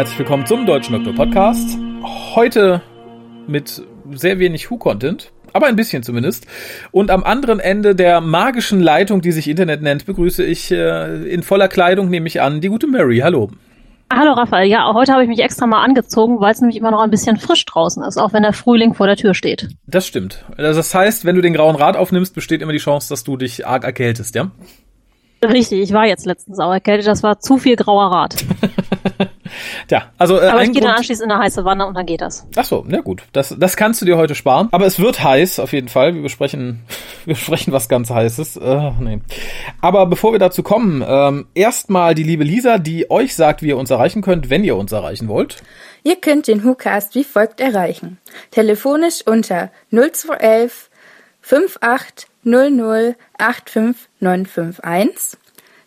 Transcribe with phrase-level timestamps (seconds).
[0.00, 1.76] Herzlich willkommen zum Deutschen Doktor Podcast.
[2.34, 2.80] Heute
[3.46, 6.46] mit sehr wenig Who-Content, aber ein bisschen zumindest.
[6.90, 11.42] Und am anderen Ende der magischen Leitung, die sich Internet nennt, begrüße ich äh, in
[11.42, 13.18] voller Kleidung, nehme ich an, die gute Mary.
[13.18, 13.50] Hallo.
[14.10, 17.02] Hallo Raphael, ja, heute habe ich mich extra mal angezogen, weil es nämlich immer noch
[17.02, 19.68] ein bisschen frisch draußen ist, auch wenn der Frühling vor der Tür steht.
[19.86, 20.46] Das stimmt.
[20.56, 23.36] Also das heißt, wenn du den grauen Rad aufnimmst, besteht immer die Chance, dass du
[23.36, 24.50] dich arg erkältest, ja?
[25.44, 28.36] Richtig, ich war jetzt letztens auch erkältet, das war zu viel grauer Rad.
[29.88, 32.20] Tja, also äh, Aber ich gehe dann anschließend in eine heiße Wanne und dann geht
[32.20, 32.46] das.
[32.56, 33.22] Ach so, na gut.
[33.32, 34.68] Das, das kannst du dir heute sparen.
[34.72, 36.14] Aber es wird heiß, auf jeden Fall.
[36.14, 36.80] Wir besprechen,
[37.24, 38.56] wir besprechen was ganz Heißes.
[38.56, 39.20] Äh, nee.
[39.80, 43.78] Aber bevor wir dazu kommen, ähm, erstmal die liebe Lisa, die euch sagt, wie ihr
[43.78, 45.62] uns erreichen könnt, wenn ihr uns erreichen wollt.
[46.02, 48.18] Ihr könnt den WhoCast wie folgt erreichen.
[48.50, 50.90] Telefonisch unter 0211
[51.42, 55.38] 58 00 85951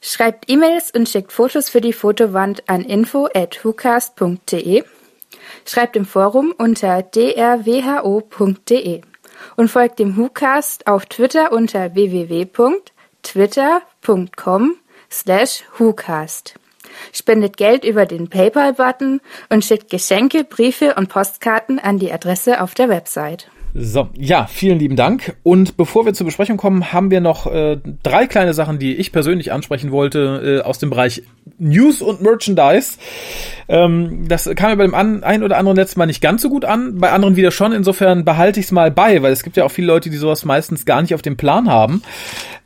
[0.05, 4.83] Schreibt E-Mails und schickt Fotos für die Fotowand an info@hucast.de.
[5.65, 9.01] Schreibt im Forum unter drwho.de
[9.55, 14.75] und folgt dem WhoCast auf Twitter unter www.twitter.com
[15.09, 16.55] slash WhoCast.
[17.13, 22.73] Spendet Geld über den PayPal-Button und schickt Geschenke, Briefe und Postkarten an die Adresse auf
[22.73, 23.49] der Website.
[23.75, 25.35] So, ja, vielen lieben Dank.
[25.41, 29.11] Und bevor wir zur Besprechung kommen, haben wir noch äh, drei kleine Sachen, die ich
[29.11, 31.23] persönlich ansprechen wollte äh, aus dem Bereich
[31.57, 32.99] News und Merchandise.
[33.67, 36.65] Ähm, das kam mir beim an, ein oder anderen letzten Mal nicht ganz so gut
[36.65, 37.71] an, bei anderen wieder schon.
[37.71, 40.45] Insofern behalte ich es mal bei, weil es gibt ja auch viele Leute, die sowas
[40.45, 42.03] meistens gar nicht auf dem Plan haben.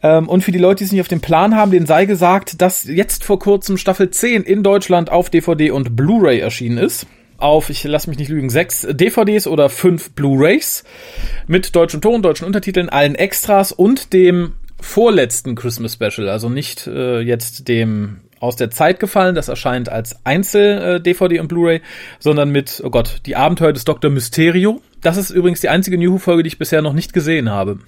[0.04, 2.62] Ähm, und für die Leute, die es nicht auf dem Plan haben, denen sei gesagt,
[2.62, 7.70] dass jetzt vor kurzem Staffel 10 in Deutschland auf DVD und Blu-ray erschienen ist auf,
[7.70, 10.84] ich lasse mich nicht lügen, sechs DVDs oder fünf Blu-rays
[11.48, 17.20] mit deutschen Ton, deutschen Untertiteln, allen Extras und dem vorletzten Christmas Special, also nicht äh,
[17.22, 21.82] jetzt dem aus der Zeit gefallen, das erscheint als Einzel-DVD äh, und Blu-ray,
[22.20, 24.12] sondern mit, oh Gott, die Abenteuer des Dr.
[24.12, 24.82] Mysterio.
[25.02, 27.80] Das ist übrigens die einzige New Who-Folge, die ich bisher noch nicht gesehen habe.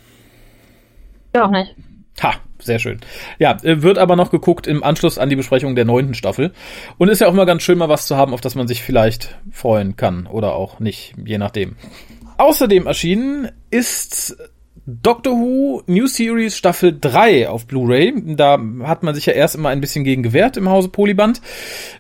[1.36, 1.76] Ja, auch nicht.
[2.22, 3.00] Ha, sehr schön.
[3.38, 6.52] Ja, äh, wird aber noch geguckt im Anschluss an die Besprechung der neunten Staffel.
[6.98, 8.84] Und ist ja auch mal ganz schön, mal was zu haben, auf das man sich
[8.84, 11.76] vielleicht freuen kann oder auch nicht, je nachdem.
[12.38, 14.38] Außerdem erschienen ist
[14.86, 18.36] Doctor Who New Series Staffel 3 auf Blu-ray.
[18.36, 21.42] Da hat man sich ja erst immer ein bisschen gegen gewehrt im Hause Polyband,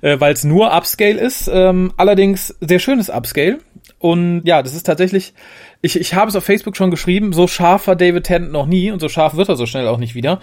[0.02, 1.50] äh, weil es nur Upscale ist.
[1.54, 3.60] Ähm, allerdings sehr schönes Upscale.
[4.00, 5.34] Und ja, das ist tatsächlich
[5.82, 8.92] ich, ich habe es auf Facebook schon geschrieben, so scharf war David Tennant noch nie
[8.92, 10.42] und so scharf wird er so schnell auch nicht wieder.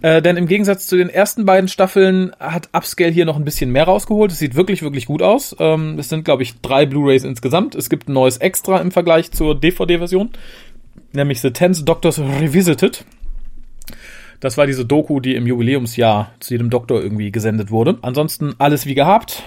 [0.00, 3.70] Äh, denn im Gegensatz zu den ersten beiden Staffeln hat Upscale hier noch ein bisschen
[3.70, 4.32] mehr rausgeholt.
[4.32, 5.54] Es sieht wirklich, wirklich gut aus.
[5.60, 7.76] Ähm, es sind, glaube ich, drei Blu-Rays insgesamt.
[7.76, 10.30] Es gibt ein neues Extra im Vergleich zur DVD-Version,
[11.12, 13.04] nämlich The Tenth Doctors Revisited.
[14.40, 17.98] Das war diese Doku, die im Jubiläumsjahr zu jedem Doktor irgendwie gesendet wurde.
[18.02, 19.44] Ansonsten alles wie gehabt.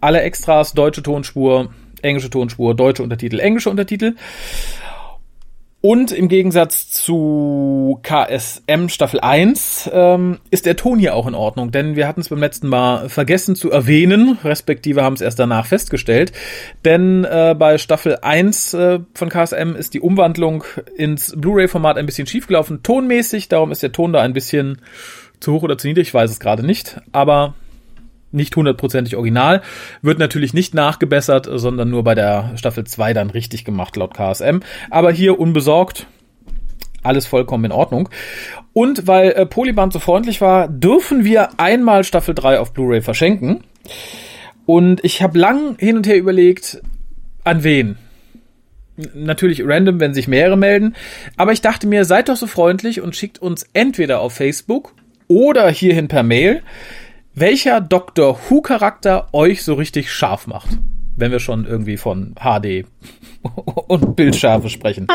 [0.00, 1.68] Alle Extras, deutsche Tonspur,
[2.02, 4.14] englische Tonspur, deutsche Untertitel, englische Untertitel.
[5.82, 11.70] Und im Gegensatz zu KSM Staffel 1 ähm, ist der Ton hier auch in Ordnung,
[11.70, 15.64] denn wir hatten es beim letzten Mal vergessen zu erwähnen, respektive haben es erst danach
[15.64, 16.32] festgestellt.
[16.84, 20.64] Denn äh, bei Staffel 1 äh, von KSM ist die Umwandlung
[20.98, 24.82] ins Blu-ray-Format ein bisschen schiefgelaufen, tonmäßig, darum ist der Ton da ein bisschen
[25.40, 27.54] zu hoch oder zu niedrig, ich weiß es gerade nicht, aber
[28.32, 29.62] nicht hundertprozentig original,
[30.02, 34.60] wird natürlich nicht nachgebessert, sondern nur bei der Staffel 2 dann richtig gemacht laut KSM.
[34.90, 36.06] Aber hier unbesorgt,
[37.02, 38.08] alles vollkommen in Ordnung.
[38.72, 43.64] Und weil äh, Polyband so freundlich war, dürfen wir einmal Staffel 3 auf Blu-ray verschenken.
[44.66, 46.80] Und ich habe lang hin und her überlegt,
[47.44, 47.96] an wen.
[49.14, 50.94] Natürlich random, wenn sich mehrere melden.
[51.36, 54.92] Aber ich dachte mir, seid doch so freundlich und schickt uns entweder auf Facebook
[55.26, 56.62] oder hierhin per Mail
[57.34, 60.70] welcher Doctor Who-Charakter euch so richtig scharf macht.
[61.16, 62.86] Wenn wir schon irgendwie von HD
[63.88, 65.06] und Bildschärfe sprechen.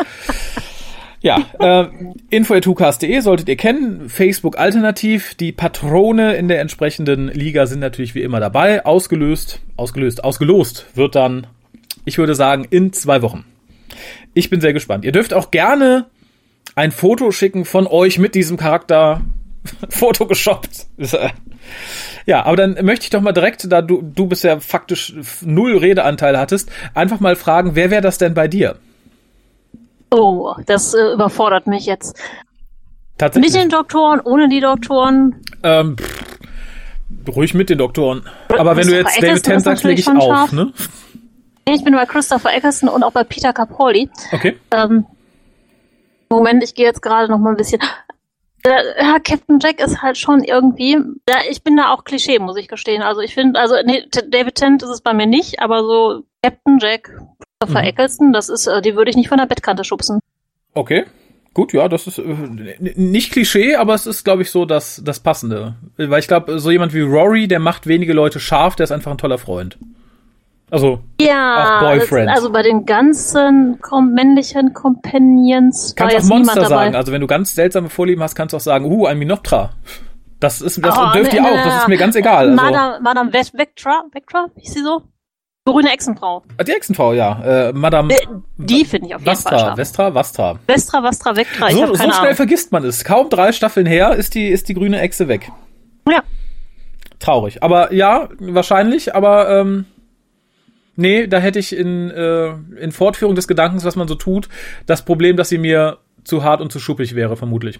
[1.20, 1.88] Ja, äh,
[2.30, 4.08] info.hucast.de solltet ihr kennen.
[4.08, 5.34] Facebook alternativ.
[5.34, 8.84] Die Patrone in der entsprechenden Liga sind natürlich wie immer dabei.
[8.84, 11.46] Ausgelöst, ausgelöst, ausgelost wird dann,
[12.04, 13.44] ich würde sagen, in zwei Wochen.
[14.34, 15.04] Ich bin sehr gespannt.
[15.04, 16.06] Ihr dürft auch gerne
[16.74, 19.22] ein Foto schicken von euch mit diesem Charakter.
[19.88, 20.86] Foto geshoppt.
[22.26, 25.78] Ja, aber dann möchte ich doch mal direkt, da du, du bist ja faktisch null
[25.78, 28.76] Redeanteil hattest, einfach mal fragen, wer wäre das denn bei dir?
[30.10, 32.18] Oh, das äh, überfordert mich jetzt.
[33.18, 33.52] Tatsächlich.
[33.52, 35.36] Mit den Doktoren, ohne die Doktoren?
[35.62, 36.38] Ähm, pff,
[37.34, 38.22] ruhig mit den Doktoren.
[38.56, 40.72] Aber wenn du jetzt David Tennant sagst, lege ich auf, ne?
[41.68, 44.08] Ich bin bei Christopher Eccleston und auch bei Peter Capaldi.
[44.30, 44.56] Okay.
[44.70, 45.04] Ähm,
[46.28, 47.80] Moment, ich gehe jetzt gerade noch mal ein bisschen.
[48.70, 50.98] Ja, Captain Jack ist halt schon irgendwie,
[51.28, 53.02] ja, ich bin da auch Klischee, muss ich gestehen.
[53.02, 56.78] Also ich finde, also nee, David Tennant ist es bei mir nicht, aber so Captain
[56.80, 57.10] Jack,
[57.60, 57.88] Christopher mhm.
[57.88, 60.20] Eccleston, das ist, äh, die würde ich nicht von der Bettkante schubsen.
[60.74, 61.04] Okay.
[61.54, 65.20] Gut, ja, das ist äh, nicht Klischee, aber es ist, glaube ich, so das, das
[65.20, 65.76] Passende.
[65.96, 69.10] Weil ich glaube, so jemand wie Rory, der macht wenige Leute scharf, der ist einfach
[69.10, 69.78] ein toller Freund.
[70.70, 72.28] Also ja, auch Boyfriend.
[72.28, 76.96] also bei den ganzen kom männlichen Companions kannst auch Monster sagen.
[76.96, 79.70] Also wenn du ganz seltsame Vorlieben hast, kannst du auch sagen, uh, ein Minoptra.
[80.40, 81.64] Das ist das oh, dürft ne, ihr auch.
[81.64, 82.50] Das ist mir ganz egal.
[82.50, 82.56] Also.
[82.56, 85.02] Madame, Madame Vectra, Vectra, ist sie so?
[85.64, 86.44] Grüne Echsenfrau.
[86.58, 87.68] Ah, die Echsenfrau, ja.
[87.68, 88.14] Äh, Madame.
[88.14, 88.18] Äh,
[88.56, 89.76] die finde ich auf jeden Vastra, Fall.
[89.76, 90.58] Vestra, Vastra.
[90.66, 91.70] Vestra, Vastra, Vectra.
[91.70, 92.34] So, so schnell Ahnung.
[92.34, 93.02] vergisst man es.
[93.02, 95.50] Kaum drei Staffeln her ist die, ist die grüne Echse weg.
[96.08, 96.22] Ja.
[97.18, 97.64] Traurig.
[97.64, 99.86] Aber ja, wahrscheinlich, aber ähm,
[100.96, 104.48] Nee, da hätte ich in, äh, in Fortführung des Gedankens, was man so tut,
[104.86, 107.78] das Problem, dass sie mir zu hart und zu schuppig wäre, vermutlich.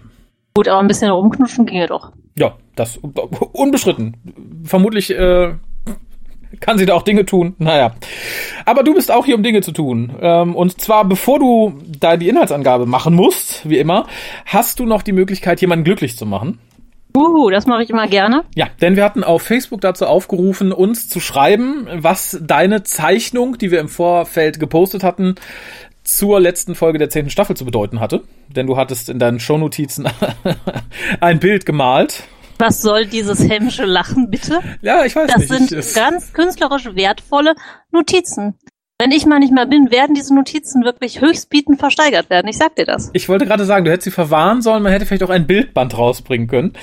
[0.53, 2.11] Gut, aber ein bisschen rumknutschen ginge doch.
[2.35, 4.15] Ja, das unbestritten.
[4.63, 5.53] Vermutlich äh,
[6.59, 7.55] kann sie da auch Dinge tun.
[7.59, 7.93] Naja.
[8.65, 10.15] Aber du bist auch hier, um Dinge zu tun.
[10.19, 14.07] Ähm, und zwar, bevor du da die Inhaltsangabe machen musst, wie immer,
[14.45, 16.59] hast du noch die Möglichkeit, jemanden glücklich zu machen.
[17.17, 18.43] Uhu, das mache ich immer gerne.
[18.55, 23.71] Ja, denn wir hatten auf Facebook dazu aufgerufen, uns zu schreiben, was deine Zeichnung, die
[23.71, 25.35] wir im Vorfeld gepostet hatten,
[26.03, 28.23] zur letzten Folge der zehnten Staffel zu bedeuten hatte.
[28.49, 30.07] Denn du hattest in deinen Shownotizen
[31.19, 32.23] ein Bild gemalt.
[32.59, 34.59] Was soll dieses hämische Lachen bitte?
[34.81, 35.71] Ja, ich weiß das nicht.
[35.71, 37.55] Das sind ganz künstlerisch wertvolle
[37.91, 38.57] Notizen.
[38.99, 42.47] Wenn ich mal nicht mehr bin, werden diese Notizen wirklich höchstbietend versteigert werden.
[42.47, 43.11] Ich sag dir das.
[43.13, 45.95] Ich wollte gerade sagen, du hättest sie verwahren sollen, man hätte vielleicht auch ein Bildband
[45.95, 46.73] rausbringen können.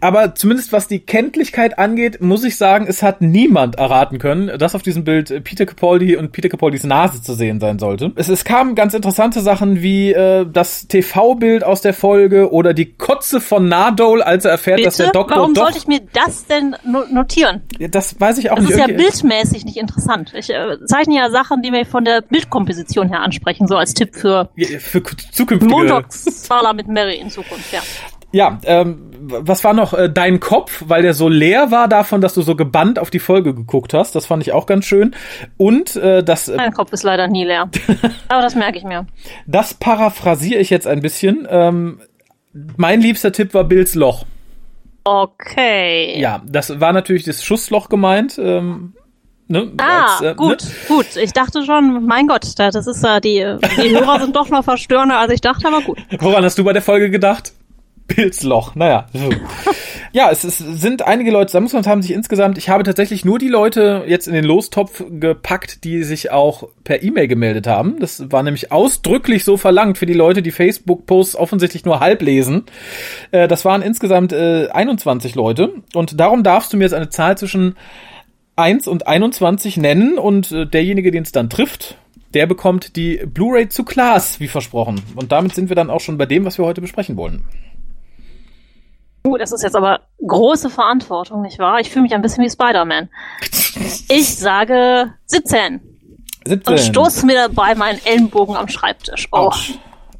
[0.00, 4.74] Aber zumindest was die Kenntlichkeit angeht, muss ich sagen, es hat niemand erraten können, dass
[4.74, 8.12] auf diesem Bild Peter Capaldi und Peter Capaldis Nase zu sehen sein sollte.
[8.16, 12.94] Es, es kamen ganz interessante Sachen wie äh, das TV-Bild aus der Folge oder die
[12.94, 14.86] Kotze von Nadol, als er erfährt, Bitte?
[14.86, 15.64] dass der Doktor Warum doch...
[15.64, 16.76] sollte ich mir das denn
[17.12, 17.60] notieren?
[17.78, 18.78] Ja, das weiß ich auch das nicht.
[18.78, 20.32] Das ist ja bildmäßig nicht interessant.
[20.34, 23.94] Ich äh, zeichne ja Sachen, Sachen, die wir von der Bildkomposition her ansprechen, so als
[23.94, 27.80] Tipp für, ja, für zukünftige Montagszaler mit Mary in Zukunft, ja.
[28.30, 32.34] Ja, ähm, was war noch äh, dein Kopf, weil der so leer war davon, dass
[32.34, 34.14] du so gebannt auf die Folge geguckt hast.
[34.14, 35.14] Das fand ich auch ganz schön.
[35.56, 36.46] Und äh, das.
[36.48, 37.70] Äh, mein Kopf ist leider nie leer.
[38.28, 39.06] Aber das merke ich mir.
[39.46, 41.48] Das paraphrasiere ich jetzt ein bisschen.
[41.48, 42.00] Ähm,
[42.76, 44.26] mein liebster Tipp war Bills Loch.
[45.04, 46.20] Okay.
[46.20, 48.38] Ja, das war natürlich das Schussloch gemeint.
[48.38, 48.92] Ähm,
[49.50, 50.70] Ne, ah, als, äh, gut, ne?
[50.88, 51.16] gut.
[51.16, 55.18] Ich dachte schon, mein Gott, das ist ja die, die Hörer sind doch noch verstörender,
[55.18, 55.98] als ich dachte, aber gut.
[56.18, 57.52] Woran hast du bei der Folge gedacht?
[58.08, 59.06] Pilzloch, naja.
[60.12, 63.38] ja, es, es sind einige Leute zusammengekommen und haben sich insgesamt, ich habe tatsächlich nur
[63.38, 67.98] die Leute jetzt in den Lostopf gepackt, die sich auch per E-Mail gemeldet haben.
[68.00, 72.64] Das war nämlich ausdrücklich so verlangt für die Leute, die Facebook-Posts offensichtlich nur halb lesen.
[73.30, 77.36] Äh, das waren insgesamt äh, 21 Leute und darum darfst du mir jetzt eine Zahl
[77.36, 77.76] zwischen
[78.58, 81.96] 1 und 21 nennen und äh, derjenige, den es dann trifft,
[82.34, 85.02] der bekommt die Blu-ray zu Glas, wie versprochen.
[85.14, 87.44] Und damit sind wir dann auch schon bei dem, was wir heute besprechen wollen.
[89.26, 91.80] Uh, das ist jetzt aber große Verantwortung, nicht wahr?
[91.80, 93.08] Ich fühle mich ein bisschen wie Spider-Man.
[94.08, 95.80] Ich sage 17.
[96.46, 96.72] 17.
[96.72, 99.28] Und stoße mir dabei meinen Ellenbogen am Schreibtisch.
[99.32, 99.48] Oh.
[99.48, 99.70] Ouch.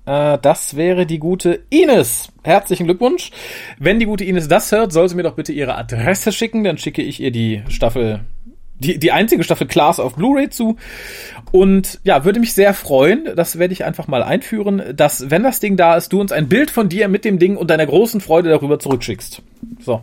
[0.09, 2.33] Äh, das wäre die gute Ines.
[2.43, 3.31] Herzlichen Glückwunsch.
[3.79, 6.79] Wenn die gute Ines das hört, soll sie mir doch bitte ihre Adresse schicken, dann
[6.79, 8.21] schicke ich ihr die Staffel
[8.81, 10.77] die, die einzige Staffel Class auf Blu-ray zu.
[11.51, 15.59] Und ja, würde mich sehr freuen, das werde ich einfach mal einführen, dass, wenn das
[15.59, 18.21] Ding da ist, du uns ein Bild von dir mit dem Ding und deiner großen
[18.21, 19.43] Freude darüber zurückschickst.
[19.81, 20.03] So.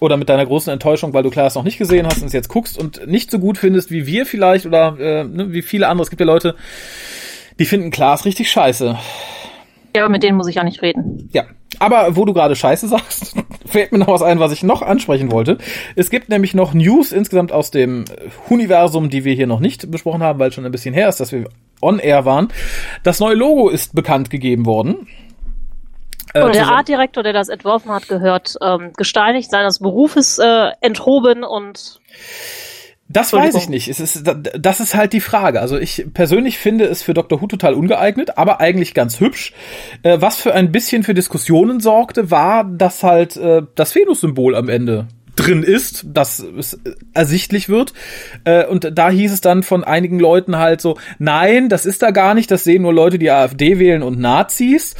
[0.00, 2.48] Oder mit deiner großen Enttäuschung, weil du Class noch nicht gesehen hast und es jetzt
[2.48, 6.04] guckst und nicht so gut findest wie wir vielleicht oder äh, ne, wie viele andere.
[6.04, 6.56] Es gibt ja Leute,
[7.58, 8.96] die finden Klaas richtig scheiße.
[9.94, 11.28] Ja, aber mit denen muss ich ja nicht reden.
[11.32, 11.44] Ja.
[11.78, 15.30] Aber wo du gerade Scheiße sagst, fällt mir noch was ein, was ich noch ansprechen
[15.30, 15.58] wollte.
[15.96, 18.04] Es gibt nämlich noch News insgesamt aus dem
[18.48, 21.20] Universum, die wir hier noch nicht besprochen haben, weil es schon ein bisschen her ist,
[21.20, 21.44] dass wir
[21.80, 22.48] on air waren.
[23.02, 25.06] Das neue Logo ist bekannt gegeben worden.
[26.34, 31.44] Äh, und der Artdirektor, der das entworfen hat, gehört ähm, gesteinigt seines Berufes äh, enthoben
[31.44, 32.00] und
[33.12, 33.88] das weiß ich nicht.
[33.88, 34.22] Es ist,
[34.56, 35.60] das ist halt die Frage.
[35.60, 37.40] Also ich persönlich finde es für Dr.
[37.40, 39.52] Who total ungeeignet, aber eigentlich ganz hübsch.
[40.04, 44.68] Äh, was für ein bisschen für Diskussionen sorgte, war, dass halt äh, das Venus-Symbol am
[44.68, 46.78] Ende drin ist, dass es
[47.12, 47.94] ersichtlich wird.
[48.44, 52.10] Äh, und da hieß es dann von einigen Leuten halt so, nein, das ist da
[52.10, 54.94] gar nicht, das sehen nur Leute, die AfD wählen und Nazis.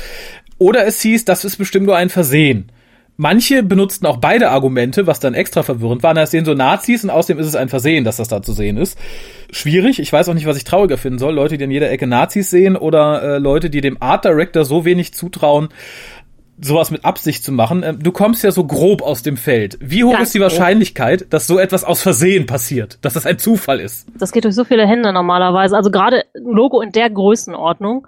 [0.60, 2.70] Oder es hieß, das ist bestimmt nur ein Versehen.
[3.16, 6.12] Manche benutzten auch beide Argumente, was dann extra verwirrend war.
[6.12, 8.76] Da sehen so Nazis und außerdem ist es ein Versehen, dass das da zu sehen
[8.76, 8.98] ist.
[9.50, 10.00] schwierig.
[10.00, 11.34] Ich weiß auch nicht, was ich trauriger finden soll.
[11.34, 14.84] Leute, die in jeder Ecke Nazis sehen oder äh, Leute, die dem Art Director so
[14.84, 15.68] wenig zutrauen,
[16.60, 17.82] sowas mit Absicht zu machen.
[17.82, 19.78] Ähm, du kommst ja so grob aus dem Feld.
[19.80, 23.38] Wie hoch Ganz ist die Wahrscheinlichkeit, dass so etwas aus Versehen passiert, dass das ein
[23.38, 24.08] Zufall ist?
[24.18, 25.74] Das geht durch so viele Hände normalerweise.
[25.74, 28.06] Also gerade ein Logo in der Größenordnung,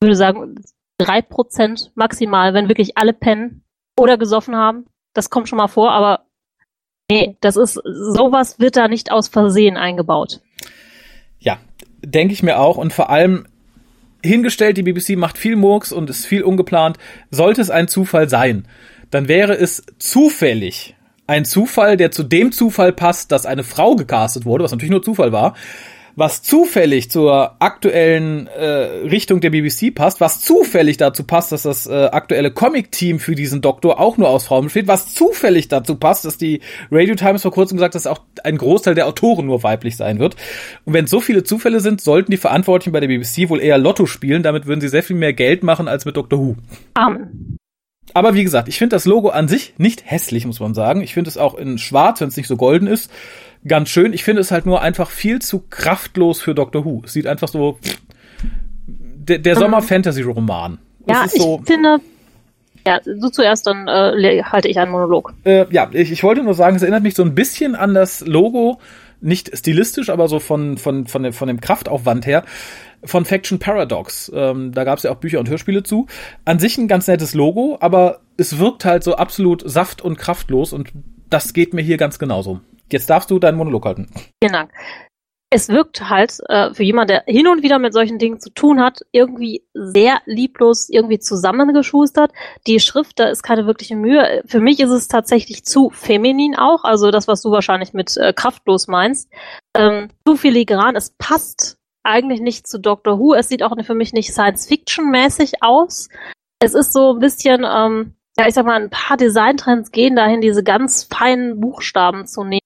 [0.00, 0.56] ich würde sagen,
[0.98, 3.64] drei Prozent maximal, wenn wirklich alle pennen
[3.98, 4.86] oder gesoffen haben.
[5.12, 6.26] Das kommt schon mal vor, aber
[7.10, 10.40] nee, das ist, sowas wird da nicht aus Versehen eingebaut.
[11.38, 11.58] Ja,
[12.02, 12.76] denke ich mir auch.
[12.76, 13.46] Und vor allem,
[14.24, 16.98] hingestellt, die BBC macht viel Murks und ist viel ungeplant.
[17.30, 18.66] Sollte es ein Zufall sein,
[19.10, 20.96] dann wäre es zufällig
[21.26, 25.02] ein Zufall, der zu dem Zufall passt, dass eine Frau gecastet wurde, was natürlich nur
[25.02, 25.54] Zufall war,
[26.16, 28.66] was zufällig zur aktuellen äh,
[29.08, 33.60] Richtung der BBC passt, was zufällig dazu passt, dass das äh, aktuelle Comic-Team für diesen
[33.60, 37.50] Doktor auch nur aus Frauen besteht, was zufällig dazu passt, dass die Radio Times vor
[37.50, 40.36] kurzem gesagt hat, dass auch ein Großteil der Autoren nur weiblich sein wird.
[40.84, 44.06] Und wenn so viele Zufälle sind, sollten die Verantwortlichen bei der BBC wohl eher Lotto
[44.06, 46.56] spielen, damit würden sie sehr viel mehr Geld machen als mit Doctor Who.
[46.94, 47.58] Amen.
[48.12, 51.00] Aber wie gesagt, ich finde das Logo an sich nicht hässlich, muss man sagen.
[51.00, 53.10] Ich finde es auch in schwarz, wenn es nicht so golden ist
[53.66, 54.12] ganz schön.
[54.12, 57.02] Ich finde es halt nur einfach viel zu kraftlos für Doctor Who.
[57.04, 57.78] Es sieht einfach so
[58.86, 60.78] der, der Sommer-Fantasy-Roman.
[61.06, 61.98] Ja, so, ich finde,
[62.86, 65.32] ja, du zuerst, dann äh, halte ich einen Monolog.
[65.44, 68.20] Äh, ja, ich, ich wollte nur sagen, es erinnert mich so ein bisschen an das
[68.26, 68.80] Logo,
[69.20, 72.44] nicht stilistisch, aber so von, von, von, dem, von dem Kraftaufwand her,
[73.04, 74.30] von Faction Paradox.
[74.34, 76.06] Ähm, da gab es ja auch Bücher und Hörspiele zu.
[76.44, 80.72] An sich ein ganz nettes Logo, aber es wirkt halt so absolut saft- und kraftlos
[80.72, 80.90] und
[81.30, 82.60] das geht mir hier ganz genauso.
[82.90, 84.08] Jetzt darfst du deinen Monolog halten.
[84.42, 84.70] Vielen Dank.
[85.50, 88.80] Es wirkt halt äh, für jemanden, der hin und wieder mit solchen Dingen zu tun
[88.80, 92.32] hat, irgendwie sehr lieblos irgendwie zusammengeschustert.
[92.66, 94.42] Die Schrift, da ist keine wirkliche Mühe.
[94.46, 98.32] Für mich ist es tatsächlich zu feminin auch, also das, was du wahrscheinlich mit äh,
[98.32, 99.30] kraftlos meinst.
[99.76, 103.34] Ähm, zu filigran, es passt eigentlich nicht zu Doctor Who.
[103.34, 106.08] Es sieht auch für mich nicht Science-Fiction-mäßig aus.
[106.58, 110.40] Es ist so ein bisschen, ähm, ja, ich sag mal, ein paar Designtrends gehen dahin,
[110.40, 112.63] diese ganz feinen Buchstaben zu nehmen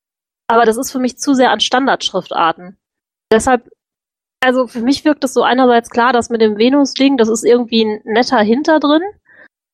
[0.49, 2.77] aber das ist für mich zu sehr an Standardschriftarten.
[3.31, 3.71] Deshalb,
[4.41, 7.85] also für mich wirkt es so einerseits klar, dass mit dem Venus-Ding, das ist irgendwie
[7.85, 9.03] ein netter Hinter drin,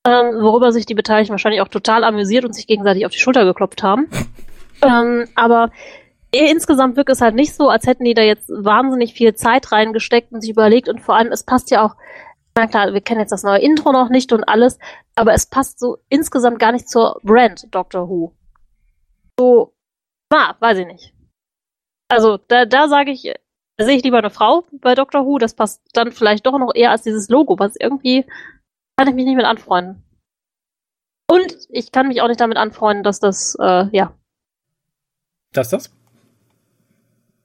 [0.06, 3.44] ähm, worüber sich die Beteiligten wahrscheinlich auch total amüsiert und sich gegenseitig auf die Schulter
[3.44, 4.08] geklopft haben.
[4.82, 5.70] ähm, aber
[6.32, 10.32] insgesamt wirkt es halt nicht so, als hätten die da jetzt wahnsinnig viel Zeit reingesteckt
[10.32, 11.94] und sich überlegt und vor allem, es passt ja auch,
[12.56, 14.78] na klar, wir kennen jetzt das neue Intro noch nicht und alles,
[15.14, 18.32] aber es passt so insgesamt gar nicht zur Brand Doctor Who.
[19.38, 19.73] So,
[20.30, 21.14] Ah, weiß ich nicht.
[22.08, 23.32] Also, da, da sage ich,
[23.76, 25.38] da sehe ich lieber eine Frau bei Doctor Who.
[25.38, 28.24] Das passt dann vielleicht doch noch eher als dieses Logo, was irgendwie
[28.96, 30.02] kann ich mich nicht mit anfreunden.
[31.26, 34.14] Und ich kann mich auch nicht damit anfreunden, dass das, äh, ja.
[35.52, 35.90] Dass das?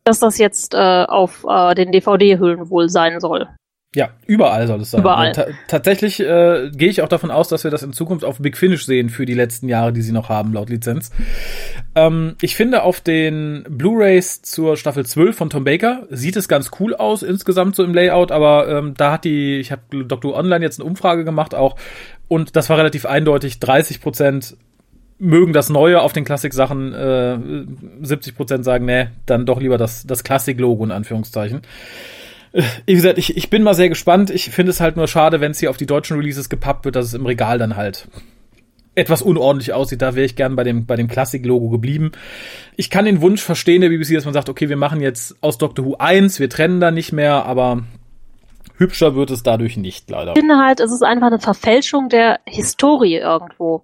[0.03, 3.47] Dass das jetzt äh, auf äh, den DVD-Hüllen wohl sein soll.
[3.95, 5.01] Ja, überall soll es sein.
[5.01, 5.31] Überall.
[5.31, 8.55] Ta tatsächlich äh, gehe ich auch davon aus, dass wir das in Zukunft auf Big
[8.55, 11.11] Finish sehen für die letzten Jahre, die sie noch haben, laut Lizenz.
[11.95, 16.71] Ähm, ich finde, auf den Blu-Rays zur Staffel 12 von Tom Baker sieht es ganz
[16.79, 20.35] cool aus, insgesamt so im Layout, aber ähm, da hat die, ich habe Dr.
[20.35, 21.75] Online jetzt eine Umfrage gemacht auch,
[22.27, 24.55] und das war relativ eindeutig, 30 Prozent
[25.17, 27.37] mögen das Neue auf den Klassik-Sachen, äh,
[28.01, 31.61] 70 Prozent sagen, nee, dann doch lieber das, das Klassik-Logo in Anführungszeichen
[32.85, 34.29] wie gesagt, ich, ich bin mal sehr gespannt.
[34.31, 36.95] Ich finde es halt nur schade, wenn es hier auf die deutschen Releases gepappt wird,
[36.95, 38.07] dass es im Regal dann halt
[38.95, 40.01] etwas unordentlich aussieht.
[40.01, 42.11] Da wäre ich gern bei dem, bei dem Classic-Logo geblieben.
[42.75, 45.57] Ich kann den Wunsch verstehen der BBC, dass man sagt, okay, wir machen jetzt aus
[45.57, 47.83] Doctor Who 1, wir trennen da nicht mehr, aber
[48.77, 50.33] hübscher wird es dadurch nicht, leider.
[50.33, 53.83] Ich finde halt, es ist einfach eine Verfälschung der Historie irgendwo.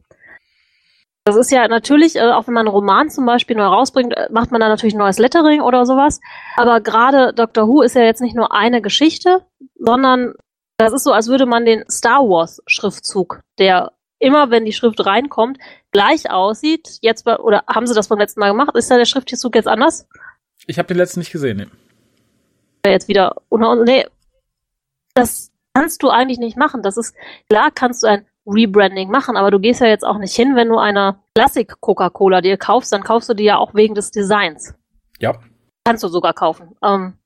[1.26, 4.28] Das ist ja natürlich, äh, auch wenn man einen Roman zum Beispiel neu rausbringt, äh,
[4.32, 6.22] macht man da natürlich ein neues Lettering oder sowas.
[6.56, 9.42] Aber gerade Doctor Who ist ja jetzt nicht nur eine Geschichte,
[9.76, 10.34] sondern
[10.78, 13.92] das ist so, als würde man den Star Wars Schriftzug, der
[14.26, 15.60] immer, wenn die Schrift reinkommt,
[15.92, 16.98] gleich aussieht.
[17.02, 18.76] Jetzt bei, oder haben sie das beim letzten Mal gemacht?
[18.76, 20.08] Ist da der Schriftzug jetzt anders?
[20.68, 21.58] Ich habe den letzten nicht gesehen.
[21.58, 22.92] Nee.
[22.92, 23.36] Jetzt wieder
[23.84, 24.06] nee,
[25.14, 26.82] das kannst du eigentlich nicht machen.
[26.82, 27.16] Das ist
[27.50, 30.70] klar, kannst du ein Rebranding machen, aber du gehst ja jetzt auch nicht hin, wenn
[30.70, 34.76] du eine Classic Coca-Cola dir kaufst, dann kaufst du die ja auch wegen des Designs.
[35.20, 35.34] Ja.
[35.84, 36.76] Kannst du sogar kaufen.
[36.84, 37.18] Ähm,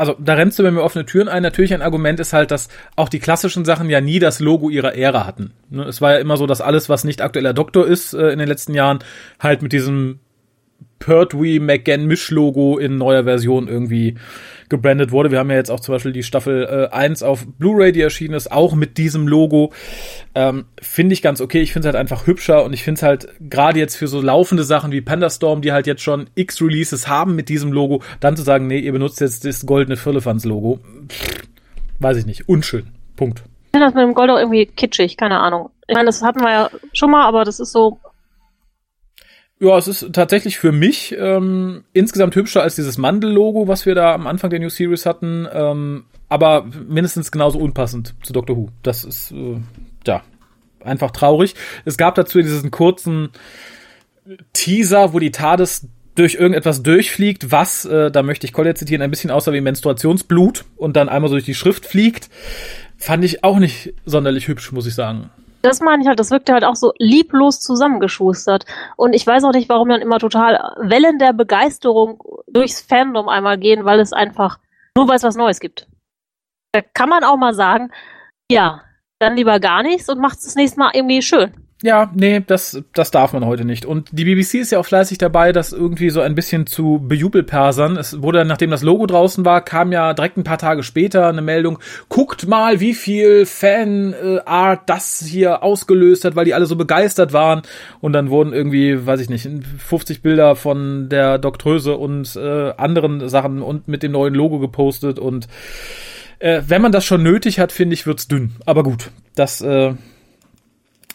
[0.00, 1.42] also da rennst du bei mir offene Türen ein.
[1.42, 4.94] Natürlich ein Argument ist halt, dass auch die klassischen Sachen ja nie das Logo ihrer
[4.94, 5.52] Ära hatten.
[5.68, 8.38] Ne, es war ja immer so, dass alles, was nicht aktueller Doktor ist äh, in
[8.38, 9.00] den letzten Jahren,
[9.38, 10.20] halt mit diesem
[10.98, 14.16] Pertwee McGann Mischlogo in neuer Version irgendwie
[14.68, 15.30] gebrandet wurde.
[15.30, 18.34] Wir haben ja jetzt auch zum Beispiel die Staffel äh, 1 auf Blu-ray, die erschienen
[18.34, 19.72] ist, auch mit diesem Logo.
[20.34, 21.60] Ähm, finde ich ganz okay.
[21.60, 24.20] Ich finde es halt einfach hübscher und ich finde es halt gerade jetzt für so
[24.20, 28.36] laufende Sachen wie Pandastorm, die halt jetzt schon x Releases haben mit diesem Logo, dann
[28.36, 30.78] zu sagen, nee, ihr benutzt jetzt das goldene Firlefanz-Logo,
[31.98, 32.48] weiß ich nicht.
[32.48, 32.86] Unschön.
[33.16, 33.42] Punkt.
[33.66, 35.70] Ich finde das mit dem Gold auch irgendwie kitschig, keine Ahnung.
[35.86, 37.98] Ich meine, das hatten wir ja schon mal, aber das ist so,
[39.60, 44.14] ja, es ist tatsächlich für mich ähm, insgesamt hübscher als dieses Mandel-Logo, was wir da
[44.14, 48.70] am Anfang der New Series hatten, ähm, aber mindestens genauso unpassend zu Doctor Who.
[48.82, 49.60] Das ist, äh,
[50.06, 50.22] ja,
[50.82, 51.54] einfach traurig.
[51.84, 53.30] Es gab dazu diesen kurzen
[54.54, 59.10] Teaser, wo die TARDIS durch irgendetwas durchfliegt, was, äh, da möchte ich Collier zitieren, ein
[59.10, 62.30] bisschen aussah wie Menstruationsblut und dann einmal so durch die Schrift fliegt.
[62.96, 65.30] Fand ich auch nicht sonderlich hübsch, muss ich sagen.
[65.62, 68.64] Das meine ich halt, das wirkte halt auch so lieblos zusammengeschustert.
[68.96, 73.58] Und ich weiß auch nicht, warum dann immer total Wellen der Begeisterung durchs Fandom einmal
[73.58, 74.58] gehen, weil es einfach
[74.96, 75.86] nur weil es was Neues gibt.
[76.72, 77.90] Da kann man auch mal sagen,
[78.50, 78.82] ja,
[79.18, 81.52] dann lieber gar nichts und macht es das nächste Mal irgendwie schön.
[81.82, 83.86] Ja, nee, das, das darf man heute nicht.
[83.86, 87.96] Und die BBC ist ja auch fleißig dabei, das irgendwie so ein bisschen zu bejubelpersern.
[87.96, 91.40] Es wurde, nachdem das Logo draußen war, kam ja direkt ein paar Tage später eine
[91.40, 91.78] Meldung,
[92.10, 97.62] guckt mal, wie viel Fan-Art das hier ausgelöst hat, weil die alle so begeistert waren.
[98.02, 103.26] Und dann wurden irgendwie, weiß ich nicht, 50 Bilder von der Doktröse und äh, anderen
[103.30, 105.18] Sachen und mit dem neuen Logo gepostet.
[105.18, 105.48] Und
[106.40, 108.52] äh, wenn man das schon nötig hat, finde ich, wird's dünn.
[108.66, 109.62] Aber gut, das...
[109.62, 109.94] Äh,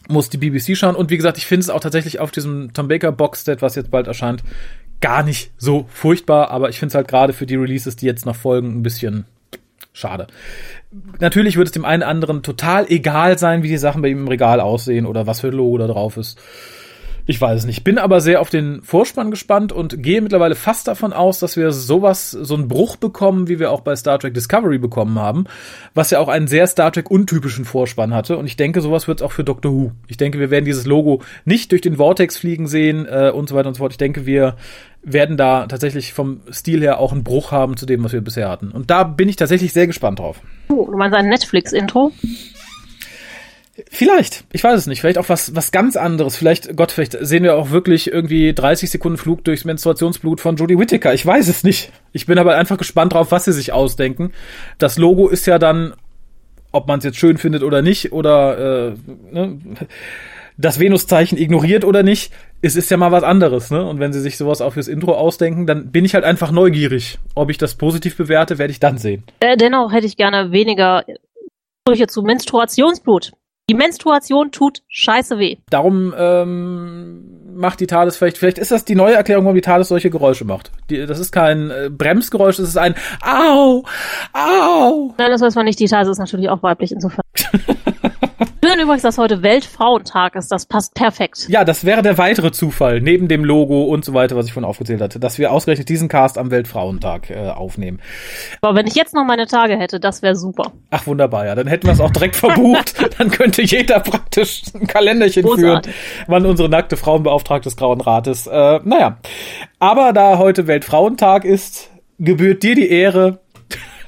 [0.07, 0.95] muss die BBC schauen.
[0.95, 3.91] Und wie gesagt, ich finde es auch tatsächlich auf diesem Tom Baker Boxset, was jetzt
[3.91, 4.43] bald erscheint,
[5.01, 6.51] gar nicht so furchtbar.
[6.51, 9.25] Aber ich finde es halt gerade für die Releases, die jetzt noch folgen, ein bisschen
[9.93, 10.27] schade.
[11.19, 14.27] Natürlich wird es dem einen anderen total egal sein, wie die Sachen bei ihm im
[14.27, 16.39] Regal aussehen oder was für ein Logo da drauf ist.
[17.27, 17.83] Ich weiß es nicht.
[17.83, 21.71] Bin aber sehr auf den Vorspann gespannt und gehe mittlerweile fast davon aus, dass wir
[21.71, 25.45] sowas, so einen Bruch bekommen, wie wir auch bei Star Trek Discovery bekommen haben,
[25.95, 28.37] was ja auch einen sehr Star Trek untypischen Vorspann hatte.
[28.37, 29.91] Und ich denke, sowas wird es auch für Doctor Who.
[30.07, 33.55] Ich denke, wir werden dieses Logo nicht durch den Vortex fliegen sehen äh, und so
[33.55, 33.93] weiter und so fort.
[33.93, 34.55] Ich denke, wir
[35.01, 38.49] werden da tatsächlich vom Stil her auch einen Bruch haben zu dem, was wir bisher
[38.49, 38.69] hatten.
[38.69, 40.41] Und da bin ich tatsächlich sehr gespannt drauf.
[40.69, 42.11] Oh, du meinst ein Netflix-Intro?
[43.89, 45.01] Vielleicht, ich weiß es nicht.
[45.01, 46.37] Vielleicht auch was, was ganz anderes.
[46.37, 50.79] Vielleicht, Gott, vielleicht sehen wir auch wirklich irgendwie 30 Sekunden Flug durchs Menstruationsblut von Jodie
[50.79, 51.13] Whittaker.
[51.13, 51.91] Ich weiß es nicht.
[52.13, 54.31] Ich bin aber einfach gespannt drauf, was sie sich ausdenken.
[54.77, 55.93] Das Logo ist ja dann,
[56.71, 58.95] ob man es jetzt schön findet oder nicht, oder äh,
[59.31, 59.59] ne,
[60.57, 63.85] das Venuszeichen ignoriert oder nicht, es ist ja mal was anderes, ne?
[63.85, 67.19] Und wenn sie sich sowas auch fürs Intro ausdenken, dann bin ich halt einfach neugierig.
[67.35, 69.23] Ob ich das positiv bewerte, werde ich dann sehen.
[69.41, 71.03] Äh, dennoch hätte ich gerne weniger
[71.81, 73.33] Sprüche zu Menstruationsblut.
[73.67, 75.57] Die Menstruation tut scheiße weh.
[75.71, 79.87] Darum ähm, macht die TARDIS vielleicht, vielleicht ist das die neue Erklärung, warum die TARDIS
[79.87, 80.71] solche Geräusche macht.
[80.91, 83.83] Die, das ist kein äh, Bremsgeräusch, das ist ein Au,
[84.33, 85.15] Au.
[85.17, 85.79] Nein, das weiß man nicht.
[85.79, 87.25] Die TARDIS ist natürlich auch weiblich insofern.
[88.65, 90.51] Schön übrigens, dass heute Weltfrauentag ist.
[90.51, 91.45] Das passt perfekt.
[91.49, 94.67] Ja, das wäre der weitere Zufall, neben dem Logo und so weiter, was ich vorhin
[94.67, 97.99] aufgezählt hatte, dass wir ausgerechnet diesen Cast am Weltfrauentag äh, aufnehmen.
[98.61, 100.71] Aber wenn ich jetzt noch meine Tage hätte, das wäre super.
[100.89, 101.53] Ach, wunderbar, ja.
[101.53, 102.95] Dann hätten wir es auch direkt verbucht.
[103.19, 105.93] Dann könnte jeder praktisch ein Kalenderchen Großartig.
[105.93, 108.47] führen, wann unsere nackte Frauenbeauftragte des Grauen Rates.
[108.47, 109.19] Äh, naja.
[109.77, 113.41] Aber da heute Weltfrauentag ist, gebührt dir die Ehre,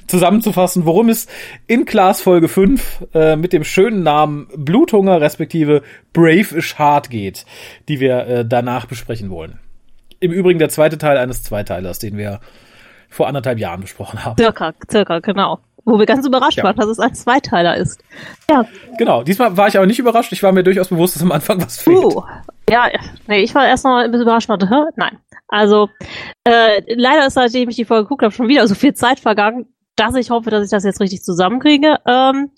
[0.08, 1.26] zusammenzufassen, worum es
[1.66, 7.44] in Class Folge 5 äh, mit dem schönen Namen Bluthunger respektive Brave is Hard geht,
[7.88, 9.60] die wir äh, danach besprechen wollen.
[10.20, 12.40] Im Übrigen der zweite Teil eines Zweiteilers, den wir
[13.08, 14.36] vor anderthalb Jahren besprochen haben.
[14.38, 15.58] Circa, circa, genau.
[15.84, 16.64] Wo wir ganz überrascht ja.
[16.64, 18.02] waren, dass es ein Zweiteiler ist.
[18.50, 18.66] Ja.
[18.98, 20.32] Genau, diesmal war ich aber nicht überrascht.
[20.32, 21.96] Ich war mir durchaus bewusst, dass am Anfang was fehlt.
[21.96, 22.22] Uh,
[22.68, 22.90] ja,
[23.26, 24.50] nee, ich war erst noch ein bisschen überrascht.
[24.50, 24.82] Hä?
[24.96, 25.18] Nein.
[25.48, 25.88] Also,
[26.44, 29.66] äh, leider ist, seitdem ich die Folge geguckt habe, schon wieder so viel Zeit vergangen,
[29.98, 31.98] dass ich hoffe, dass ich das jetzt richtig zusammenkriege.
[32.06, 32.50] Ähm,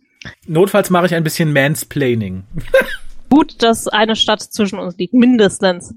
[0.47, 2.45] Notfalls mache ich ein bisschen Mansplaining.
[3.31, 5.95] gut, dass eine Stadt zwischen uns liegt, mindestens.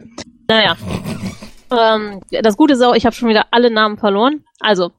[0.47, 0.77] Naja.
[1.71, 4.43] ähm, das Gute ist auch, ich habe schon wieder alle Namen verloren.
[4.59, 4.91] Also,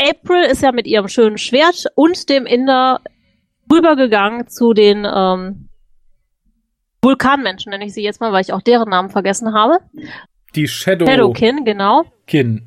[0.00, 3.00] April ist ja mit ihrem schönen Schwert und dem Inder
[3.70, 5.68] rübergegangen zu den ähm,
[7.02, 9.78] Vulkanmenschen, nenne ich sie jetzt mal, weil ich auch deren Namen vergessen habe.
[10.54, 12.04] Die Shadow Shadowkin, genau.
[12.26, 12.66] Kin.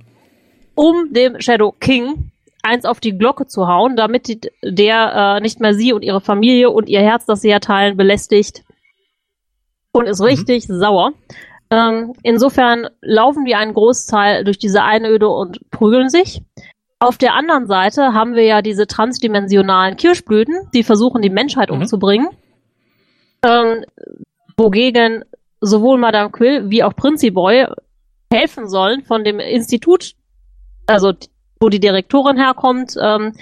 [0.75, 2.31] Um dem Shadow King
[2.65, 6.21] eins auf die Glocke zu hauen, damit die, der äh, nicht mehr sie und ihre
[6.21, 8.63] Familie und ihr Herz, das sie ja teilen, belästigt
[9.91, 10.25] und ist mhm.
[10.25, 11.13] richtig sauer.
[11.71, 16.41] Ähm, insofern laufen die einen Großteil durch diese Einöde und prügeln sich.
[16.99, 21.77] Auf der anderen Seite haben wir ja diese transdimensionalen Kirschblüten, die versuchen, die Menschheit mhm.
[21.77, 22.27] umzubringen.
[23.43, 23.83] Ähm,
[24.57, 25.23] wogegen
[25.61, 27.67] sowohl Madame Quill wie auch Princiboy
[28.31, 30.13] helfen sollen von dem Institut,
[30.87, 31.13] also
[31.59, 32.95] wo die Direktorin herkommt.
[33.01, 33.33] Ähm,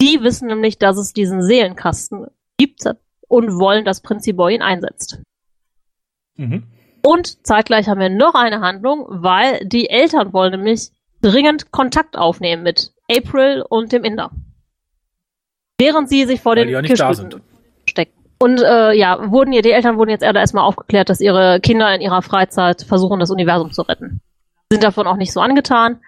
[0.00, 2.26] die wissen nämlich, dass es diesen Seelenkasten
[2.58, 2.84] gibt
[3.28, 5.20] und wollen, dass Prinzip Boy ihn einsetzt.
[6.36, 6.64] Mhm.
[7.02, 10.90] Und zeitgleich haben wir noch eine Handlung, weil die Eltern wollen nämlich
[11.22, 14.30] dringend Kontakt aufnehmen mit April und dem Inder.
[15.78, 17.42] Während sie sich vor weil den Kirschblüten
[17.84, 18.12] stecken.
[18.38, 22.00] Und äh, ja, wurden ihr, die Eltern wurden jetzt erstmal aufgeklärt, dass ihre Kinder in
[22.00, 24.20] ihrer Freizeit versuchen, das Universum zu retten.
[24.70, 26.00] Sind davon auch nicht so angetan.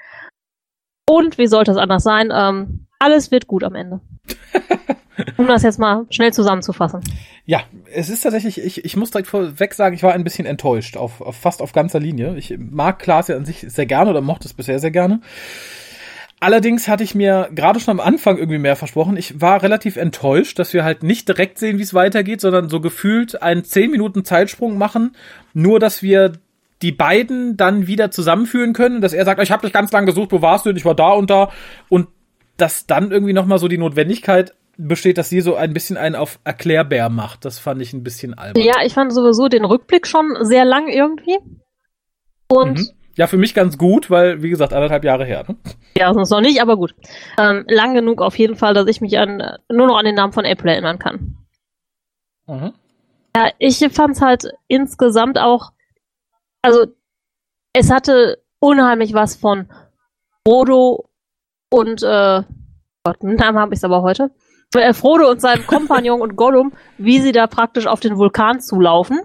[1.09, 2.31] Und wie sollte es anders sein?
[2.33, 4.01] Ähm, alles wird gut am Ende.
[5.39, 7.01] um das jetzt mal schnell zusammenzufassen.
[7.47, 10.97] Ja, es ist tatsächlich, ich, ich muss direkt vorweg sagen, ich war ein bisschen enttäuscht,
[10.97, 12.37] auf, auf fast auf ganzer Linie.
[12.37, 15.21] Ich mag Klaas ja an sich sehr gerne oder mochte es bisher sehr gerne.
[16.41, 19.17] Allerdings hatte ich mir gerade schon am Anfang irgendwie mehr versprochen.
[19.17, 22.81] Ich war relativ enttäuscht, dass wir halt nicht direkt sehen, wie es weitergeht, sondern so
[22.81, 25.17] gefühlt einen 10 Minuten Zeitsprung machen,
[25.53, 26.33] nur dass wir
[26.83, 30.33] die beiden dann wieder zusammenführen können, dass er sagt, ich habe dich ganz lang gesucht,
[30.33, 30.71] wo warst du?
[30.71, 31.51] Und ich war da und da
[31.89, 32.09] und
[32.57, 36.15] dass dann irgendwie noch mal so die Notwendigkeit besteht, dass sie so ein bisschen einen
[36.15, 37.45] auf Erklärbär macht.
[37.45, 38.63] Das fand ich ein bisschen albern.
[38.63, 41.39] Ja, ich fand sowieso den Rückblick schon sehr lang irgendwie.
[42.49, 42.91] Und mhm.
[43.19, 45.45] Ja, für mich ganz gut, weil, wie gesagt, anderthalb Jahre her.
[45.49, 45.57] Ne?
[45.97, 46.95] Ja, ist noch nicht, aber gut.
[47.37, 50.33] Ähm, lang genug auf jeden Fall, dass ich mich an, nur noch an den Namen
[50.33, 51.37] von April erinnern kann.
[52.47, 52.75] Mhm.
[53.35, 55.73] Ja, ich fand's halt insgesamt auch,
[56.63, 56.87] also
[57.73, 59.69] es hatte unheimlich was von
[60.47, 61.09] Frodo
[61.71, 62.43] und, äh,
[63.05, 64.31] Gott, einen Namen habe ich aber heute.
[64.75, 69.21] Äh, Frodo und seinem Kompagnon und Gollum, wie sie da praktisch auf den Vulkan zulaufen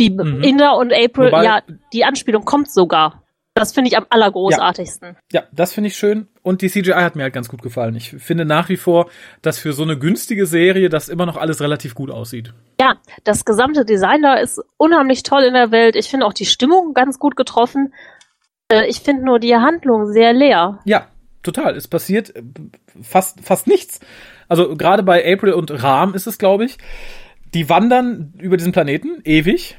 [0.00, 0.42] die mhm.
[0.42, 3.22] Inder und April, Wobei, ja, die Anspielung kommt sogar.
[3.56, 5.16] Das finde ich am allergroßartigsten.
[5.32, 6.28] Ja, ja das finde ich schön.
[6.42, 7.96] Und die CGI hat mir halt ganz gut gefallen.
[7.96, 9.08] Ich finde nach wie vor,
[9.40, 12.52] dass für so eine günstige Serie das immer noch alles relativ gut aussieht.
[12.78, 15.96] Ja, das gesamte Design da ist unheimlich toll in der Welt.
[15.96, 17.94] Ich finde auch die Stimmung ganz gut getroffen.
[18.70, 20.80] Äh, ich finde nur die Handlung sehr leer.
[20.84, 21.06] Ja,
[21.42, 21.76] total.
[21.76, 22.42] Es passiert äh,
[23.00, 24.00] fast, fast nichts.
[24.48, 26.76] Also gerade bei April und Ram ist es, glaube ich.
[27.54, 29.78] Die wandern über diesen Planeten ewig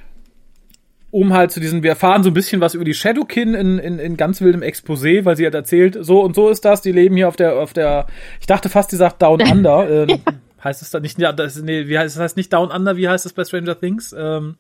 [1.12, 4.00] um halt zu diesen, wir erfahren so ein bisschen was über die Shadowkin in, in,
[4.00, 7.16] in ganz wildem Exposé, weil sie hat erzählt, so und so ist das, die leben
[7.16, 8.08] hier auf der, auf der,
[8.40, 10.20] ich dachte fast, die sagt Down Under, ähm,
[10.64, 13.08] heißt es da nicht, ja, das, nee, wie heißt das heißt nicht Down Under, wie
[13.08, 14.14] heißt das bei Stranger Things?
[14.18, 14.58] Ähm,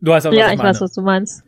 [0.00, 1.42] du weißt aber, was ja, ich, ich weiß, was du meinst.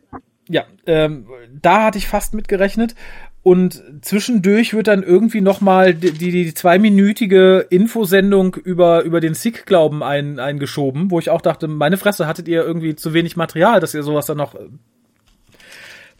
[0.49, 1.27] Ja, ähm,
[1.61, 2.95] da hatte ich fast mitgerechnet.
[3.41, 10.03] Und zwischendurch wird dann irgendwie nochmal die, die, die zweiminütige Infosendung über, über den Sikh-Glauben
[10.03, 13.93] ein, eingeschoben, wo ich auch dachte, meine Fresse, hattet ihr irgendwie zu wenig Material, dass
[13.93, 14.67] ihr sowas dann noch äh,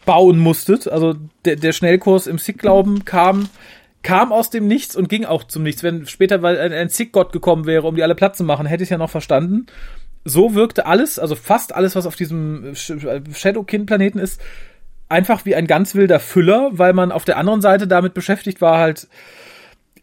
[0.06, 0.88] bauen musstet.
[0.88, 3.50] Also der, der Schnellkurs im Sikh-Glauben kam,
[4.02, 5.82] kam aus dem Nichts und ging auch zum Nichts.
[5.82, 8.82] Wenn später weil ein, ein Sikh-Gott gekommen wäre, um die alle Platz zu machen, hätte
[8.82, 9.66] ich ja noch verstanden.
[10.24, 14.40] So wirkte alles, also fast alles, was auf diesem Shadowkin-Planeten ist,
[15.10, 18.78] einfach wie ein ganz wilder Füller, weil man auf der anderen Seite damit beschäftigt war,
[18.78, 19.08] halt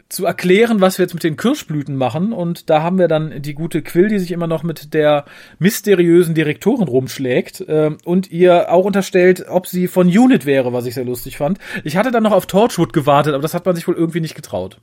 [0.10, 2.32] zu erklären, was wir jetzt mit den Kirschblüten machen.
[2.32, 5.26] Und da haben wir dann die gute Quill, die sich immer noch mit der
[5.60, 10.94] mysteriösen Direktorin rumschlägt äh, und ihr auch unterstellt, ob sie von Unit wäre, was ich
[10.94, 11.60] sehr lustig fand.
[11.84, 14.36] Ich hatte dann noch auf Torchwood gewartet, aber das hat man sich wohl irgendwie nicht
[14.36, 14.80] getraut.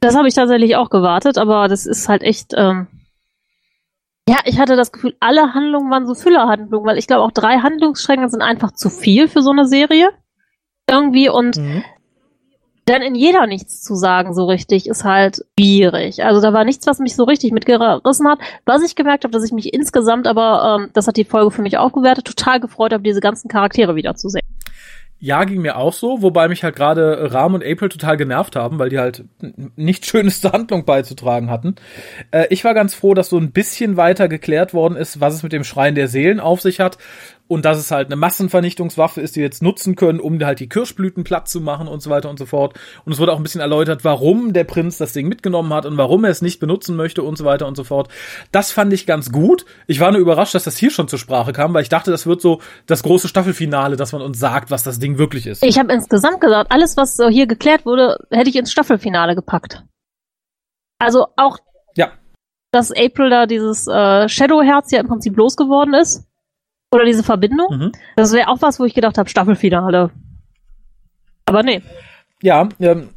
[0.00, 2.86] Das habe ich tatsächlich auch gewartet, aber das ist halt echt ähm,
[4.28, 7.60] ja, ich hatte das Gefühl, alle Handlungen waren so Füllerhandlungen, weil ich glaube auch drei
[7.60, 10.10] Handlungsstränge sind einfach zu viel für so eine Serie.
[10.86, 11.82] Irgendwie und mhm.
[12.84, 16.24] dann in jeder nichts zu sagen so richtig ist halt schwierig.
[16.24, 18.38] Also da war nichts, was mich so richtig mitgerissen hat.
[18.66, 21.62] Was ich gemerkt habe, dass ich mich insgesamt aber, ähm, das hat die Folge für
[21.62, 24.46] mich auch gewertet, total gefreut habe, diese ganzen Charaktere wiederzusehen.
[25.20, 28.78] Ja, ging mir auch so, wobei mich halt gerade Rahm und April total genervt haben,
[28.78, 29.24] weil die halt
[29.74, 31.74] nicht schönste Handlung beizutragen hatten.
[32.30, 35.42] Äh, ich war ganz froh, dass so ein bisschen weiter geklärt worden ist, was es
[35.42, 36.98] mit dem Schrein der Seelen auf sich hat
[37.48, 40.68] und dass es halt eine Massenvernichtungswaffe ist, die wir jetzt nutzen können, um halt die
[40.68, 42.78] Kirschblüten platt zu machen und so weiter und so fort.
[43.04, 45.96] Und es wurde auch ein bisschen erläutert, warum der Prinz das Ding mitgenommen hat und
[45.96, 48.08] warum er es nicht benutzen möchte und so weiter und so fort.
[48.52, 49.64] Das fand ich ganz gut.
[49.86, 52.26] Ich war nur überrascht, dass das hier schon zur Sprache kam, weil ich dachte, das
[52.26, 55.64] wird so das große Staffelfinale, dass man uns sagt, was das Ding wirklich ist.
[55.64, 59.84] Ich habe insgesamt gesagt, alles, was so hier geklärt wurde, hätte ich ins Staffelfinale gepackt.
[60.98, 61.58] Also auch,
[61.94, 62.10] ja.
[62.72, 66.27] dass April da dieses äh, Shadow-Herz ja im Prinzip losgeworden ist
[66.90, 67.66] oder diese Verbindung.
[67.70, 67.92] Mhm.
[68.16, 70.10] Das wäre auch was, wo ich gedacht habe, Staffelfinale.
[71.44, 71.82] Aber nee.
[72.42, 73.08] Ja, ähm,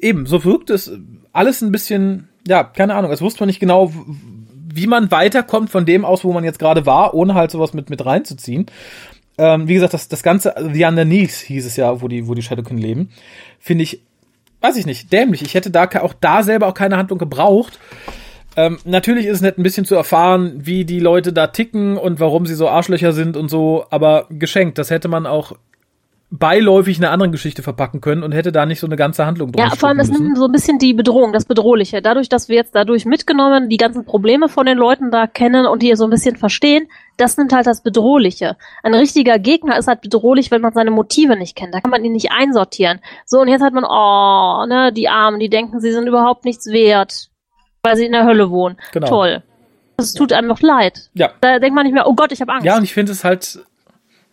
[0.00, 0.92] eben, so wirkt es
[1.32, 3.92] alles ein bisschen, ja, keine Ahnung, es wusste man nicht genau,
[4.74, 7.90] wie man weiterkommt von dem aus, wo man jetzt gerade war, ohne halt sowas mit,
[7.90, 8.66] mit reinzuziehen.
[9.38, 12.42] Ähm, wie gesagt, das, das Ganze, The Underneath hieß es ja, wo die, wo die
[12.42, 13.10] Shadowkin leben,
[13.58, 14.02] finde ich,
[14.60, 15.42] weiß ich nicht, dämlich.
[15.42, 17.78] Ich hätte da auch da selber auch keine Handlung gebraucht
[18.56, 22.20] Ähm, natürlich ist es nett, ein bisschen zu erfahren, wie die Leute da ticken und
[22.20, 25.54] warum sie so Arschlöcher sind und so, aber geschenkt, das hätte man auch
[26.34, 29.52] beiläufig in einer anderen Geschichte verpacken können und hätte da nicht so eine ganze Handlung
[29.52, 29.66] drin.
[29.66, 32.00] Ja, vor allem es nimmt so ein bisschen die Bedrohung, das Bedrohliche.
[32.00, 35.82] Dadurch, dass wir jetzt dadurch mitgenommen die ganzen Probleme von den Leuten da kennen und
[35.82, 36.88] die so ein bisschen verstehen,
[37.18, 38.56] das nimmt halt das Bedrohliche.
[38.82, 41.74] Ein richtiger Gegner ist halt bedrohlich, wenn man seine Motive nicht kennt.
[41.74, 43.00] Da kann man ihn nicht einsortieren.
[43.26, 46.66] So, und jetzt hat man, oh, ne, die Armen, die denken, sie sind überhaupt nichts
[46.68, 47.28] wert,
[47.82, 48.76] weil sie in der Hölle wohnen.
[48.92, 49.08] Genau.
[49.08, 49.42] Toll.
[49.96, 51.10] Das tut einem noch leid.
[51.14, 51.32] Ja.
[51.40, 52.64] Da denkt man nicht mehr, oh Gott, ich habe Angst.
[52.64, 53.60] Ja, und ich finde es halt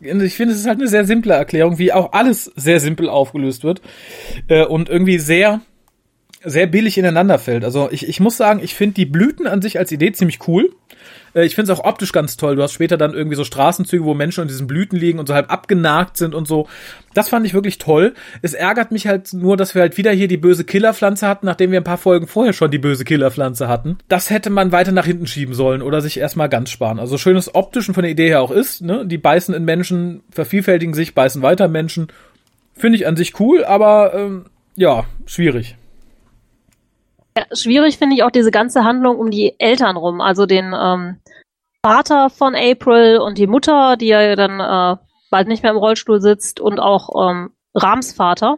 [0.02, 3.66] ich finde, es ist halt eine sehr simple Erklärung, wie auch alles sehr simpel aufgelöst
[3.66, 3.82] wird
[4.48, 5.60] äh, und irgendwie sehr
[6.42, 7.66] sehr billig ineinander fällt.
[7.66, 10.72] Also ich, ich muss sagen, ich finde die Blüten an sich als Idee ziemlich cool.
[11.34, 12.56] Äh, ich finde es auch optisch ganz toll.
[12.56, 15.34] Du hast später dann irgendwie so Straßenzüge, wo Menschen in diesen Blüten liegen und so
[15.34, 16.68] halb abgenagt sind und so.
[17.14, 18.14] Das fand ich wirklich toll.
[18.42, 21.72] Es ärgert mich halt nur, dass wir halt wieder hier die böse Killerpflanze hatten, nachdem
[21.72, 23.98] wir ein paar Folgen vorher schon die böse Killerpflanze hatten.
[24.08, 27.00] Das hätte man weiter nach hinten schieben sollen oder sich erstmal ganz sparen.
[27.00, 28.82] Also schön es optisch und von der Idee her auch ist.
[28.82, 29.06] Ne?
[29.06, 32.08] Die beißen in Menschen, vervielfältigen sich, beißen weiter Menschen.
[32.74, 35.76] Finde ich an sich cool, aber ähm, ja, schwierig.
[37.38, 41.20] Ja, schwierig finde ich auch diese ganze Handlung um die Eltern rum, also den ähm,
[41.86, 46.22] Vater von April und die Mutter, die ja dann äh, bald nicht mehr im Rollstuhl
[46.22, 48.58] sitzt und auch ähm, Rams Vater,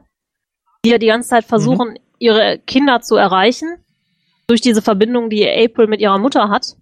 [0.83, 1.97] die ja die ganze Zeit versuchen, mhm.
[2.19, 3.83] ihre Kinder zu erreichen
[4.47, 6.75] durch diese Verbindung, die April mit ihrer Mutter hat.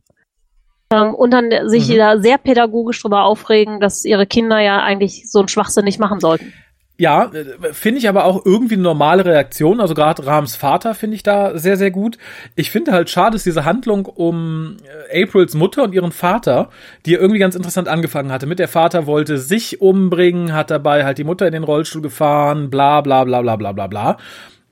[0.92, 1.98] Ähm, und dann sich mhm.
[1.98, 6.20] da sehr pädagogisch darüber aufregen, dass ihre Kinder ja eigentlich so einen Schwachsinn nicht machen
[6.20, 6.54] sollten.
[7.00, 9.80] Ja, äh, finde ich aber auch irgendwie eine normale Reaktion.
[9.80, 12.18] Also gerade Rahms Vater finde ich da sehr, sehr gut.
[12.56, 14.76] Ich finde halt schade, dass diese Handlung um
[15.10, 16.70] äh, Aprils Mutter und ihren Vater,
[17.06, 18.48] die irgendwie ganz interessant angefangen hatte.
[18.48, 22.70] Mit der Vater wollte sich umbringen, hat dabei halt die Mutter in den Rollstuhl gefahren,
[22.70, 24.18] bla bla bla bla bla bla bla.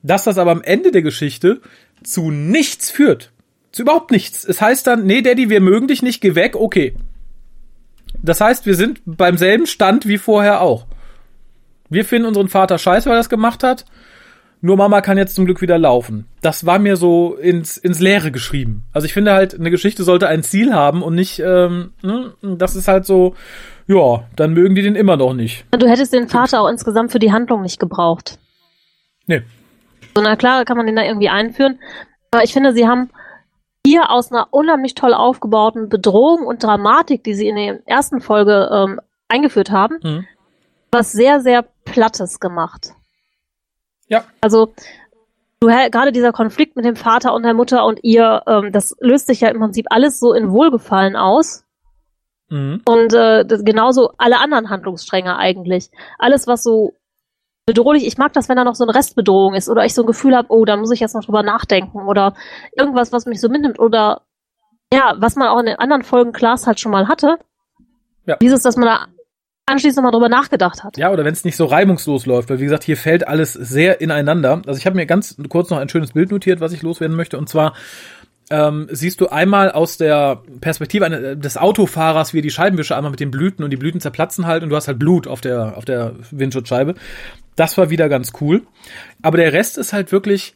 [0.02, 1.62] Dass das aber am Ende der Geschichte
[2.04, 3.32] zu nichts führt.
[3.72, 4.44] Zu überhaupt nichts.
[4.44, 6.94] Es heißt dann, nee, Daddy, wir mögen dich nicht, geh weg, okay.
[8.22, 10.84] Das heißt, wir sind beim selben Stand wie vorher auch.
[11.88, 13.84] Wir finden unseren Vater scheiße, weil er das gemacht hat.
[14.60, 16.26] Nur Mama kann jetzt zum Glück wieder laufen.
[16.42, 18.84] Das war mir so ins, ins Leere geschrieben.
[18.92, 22.74] Also ich finde halt, eine Geschichte sollte ein Ziel haben und nicht, ähm, ne, das
[22.74, 23.36] ist halt so,
[23.86, 25.64] ja, dann mögen die den immer noch nicht.
[25.70, 28.38] Du hättest den Vater auch insgesamt für die Handlung nicht gebraucht.
[29.26, 29.42] Nee.
[30.16, 31.78] So, na klar, kann man den da irgendwie einführen.
[32.32, 33.10] Aber ich finde, sie haben
[33.86, 38.68] hier aus einer unheimlich toll aufgebauten Bedrohung und Dramatik, die sie in der ersten Folge
[38.72, 40.26] ähm, eingeführt haben, mhm
[40.90, 42.92] was sehr, sehr Plattes gemacht.
[44.08, 44.24] Ja.
[44.40, 44.72] Also,
[45.60, 49.26] du gerade dieser Konflikt mit dem Vater und der Mutter und ihr, ähm, das löst
[49.26, 51.64] sich ja im Prinzip alles so in Wohlgefallen aus.
[52.48, 52.82] Mhm.
[52.86, 55.90] Und äh, genauso alle anderen Handlungsstränge eigentlich.
[56.18, 56.94] Alles, was so
[57.66, 60.06] bedrohlich, ich mag das, wenn da noch so eine Restbedrohung ist oder ich so ein
[60.06, 62.34] Gefühl habe, oh, da muss ich jetzt noch drüber nachdenken oder
[62.74, 64.22] irgendwas, was mich so mitnimmt oder
[64.90, 67.38] ja, was man auch in den anderen Folgen Klaas halt schon mal hatte.
[68.24, 68.36] Ja.
[68.36, 69.06] Dieses, dass man da
[69.68, 70.96] anschließend nochmal drüber nachgedacht hat.
[70.96, 74.00] Ja, oder wenn es nicht so reibungslos läuft, weil wie gesagt, hier fällt alles sehr
[74.00, 74.62] ineinander.
[74.66, 77.38] Also ich habe mir ganz kurz noch ein schönes Bild notiert, was ich loswerden möchte,
[77.38, 77.74] und zwar
[78.50, 83.30] ähm, siehst du einmal aus der Perspektive des Autofahrers, wie die Scheibenwischer einmal mit den
[83.30, 86.14] Blüten und die Blüten zerplatzen halt und du hast halt Blut auf der, auf der
[86.30, 86.94] Windschutzscheibe.
[87.56, 88.62] Das war wieder ganz cool.
[89.20, 90.54] Aber der Rest ist halt wirklich,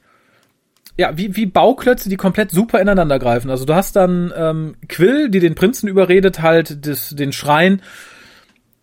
[0.96, 3.50] ja, wie, wie Bauklötze, die komplett super ineinander greifen.
[3.50, 7.82] Also du hast dann ähm, Quill, die den Prinzen überredet, halt des, den Schrein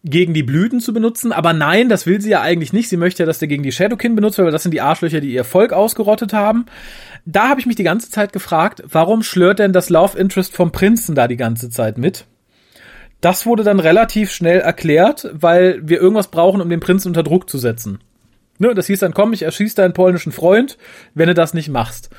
[0.10, 2.89] gegen die Blüten zu benutzen, aber nein, das will sie ja eigentlich nicht.
[2.89, 5.22] Sie möchte ja, dass der gegen die Shadowkin benutzt wird, weil das sind die Arschlöcher,
[5.22, 6.65] die ihr Volk ausgerottet haben.
[7.26, 10.72] Da habe ich mich die ganze Zeit gefragt, warum schlört denn das Love Interest vom
[10.72, 12.26] Prinzen da die ganze Zeit mit?
[13.22, 17.50] Das wurde dann relativ schnell erklärt, weil wir irgendwas brauchen, um den Prinzen unter Druck
[17.50, 18.00] zu setzen.
[18.60, 20.78] Ne, das hieß dann, komm, ich erschieß deinen polnischen Freund,
[21.13, 22.10] wenn du das nicht machst.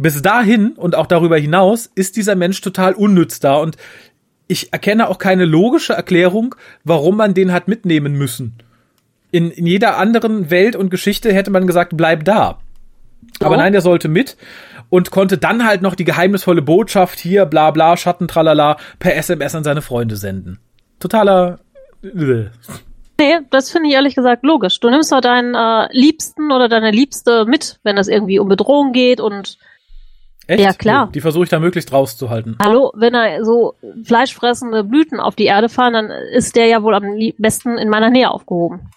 [0.00, 3.76] Bis dahin und auch darüber hinaus ist dieser Mensch total unnütz da und
[4.48, 8.54] ich erkenne auch keine logische Erklärung, warum man den hat mitnehmen müssen.
[9.30, 12.58] In, in jeder anderen Welt und Geschichte hätte man gesagt, bleib da.
[13.40, 13.44] Oh.
[13.44, 14.36] Aber nein, der sollte mit
[14.90, 19.54] und konnte dann halt noch die geheimnisvolle Botschaft hier, bla bla, Schatten, tralala, per SMS
[19.54, 20.58] an seine Freunde senden.
[20.98, 21.58] Totaler.
[22.02, 22.46] Äh.
[23.20, 24.80] Nee, das finde ich ehrlich gesagt logisch.
[24.80, 28.92] Du nimmst doch deinen äh, Liebsten oder deine Liebste mit, wenn es irgendwie um Bedrohung
[28.92, 29.58] geht und
[30.48, 30.60] Echt?
[30.60, 31.10] Ja, klar.
[31.14, 32.56] Die versuche ich da möglichst rauszuhalten.
[32.62, 36.94] Hallo, wenn da so fleischfressende Blüten auf die Erde fallen, dann ist der ja wohl
[36.94, 37.04] am
[37.36, 38.88] besten in meiner Nähe aufgehoben.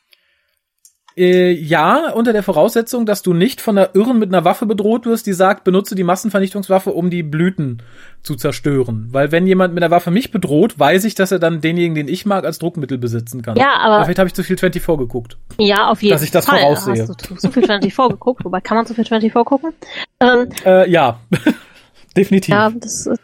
[1.17, 5.05] Äh, ja, unter der Voraussetzung, dass du nicht von einer Irren mit einer Waffe bedroht
[5.05, 7.83] wirst, die sagt, benutze die Massenvernichtungswaffe, um die Blüten
[8.23, 9.09] zu zerstören.
[9.11, 12.07] Weil wenn jemand mit einer Waffe mich bedroht, weiß ich, dass er dann denjenigen, den
[12.07, 13.57] ich mag, als Druckmittel besitzen kann.
[13.57, 13.95] Ja, aber.
[13.95, 15.37] aber vielleicht habe ich zu viel 24 geguckt.
[15.57, 16.15] Ja, auf jeden Fall.
[16.15, 17.07] Dass ich das Fall voraussehe.
[17.07, 19.73] Hast du zu viel 24 geguckt, wobei kann man zu viel 24 gucken?
[20.21, 21.19] Ähm, äh, ja.
[22.15, 22.53] Definitiv.
[22.53, 23.19] Ja, das ist,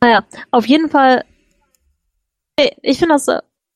[0.00, 1.24] naja, auf jeden Fall,
[2.82, 3.26] ich finde das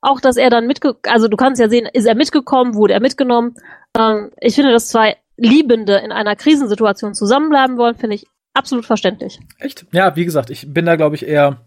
[0.02, 3.00] auch, dass er dann mitge, also du kannst ja sehen, ist er mitgekommen, wurde er
[3.00, 3.54] mitgenommen.
[3.96, 9.40] Ähm, ich finde, dass zwei Liebende in einer Krisensituation zusammenbleiben wollen, finde ich absolut verständlich.
[9.58, 9.86] Echt?
[9.92, 11.58] Ja, wie gesagt, ich bin da, glaube ich, eher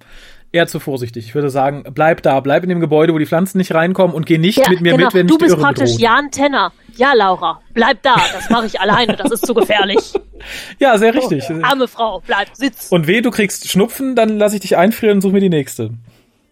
[0.52, 1.26] eher zu vorsichtig.
[1.26, 4.26] Ich würde sagen, bleib da, bleib in dem Gebäude, wo die Pflanzen nicht reinkommen und
[4.26, 5.06] geh nicht ja, mit mir genau.
[5.06, 6.02] mit, wenn Du bist praktisch bedroht.
[6.02, 6.72] Jan Tenner.
[6.96, 10.14] Ja, Laura, bleib da, das mache ich alleine, das ist zu gefährlich.
[10.80, 11.44] ja, sehr richtig.
[11.50, 12.88] Oh, arme Frau, bleib, sitz.
[12.90, 15.92] Und weh, du kriegst Schnupfen, dann lass ich dich einfrieren und such mir die nächste.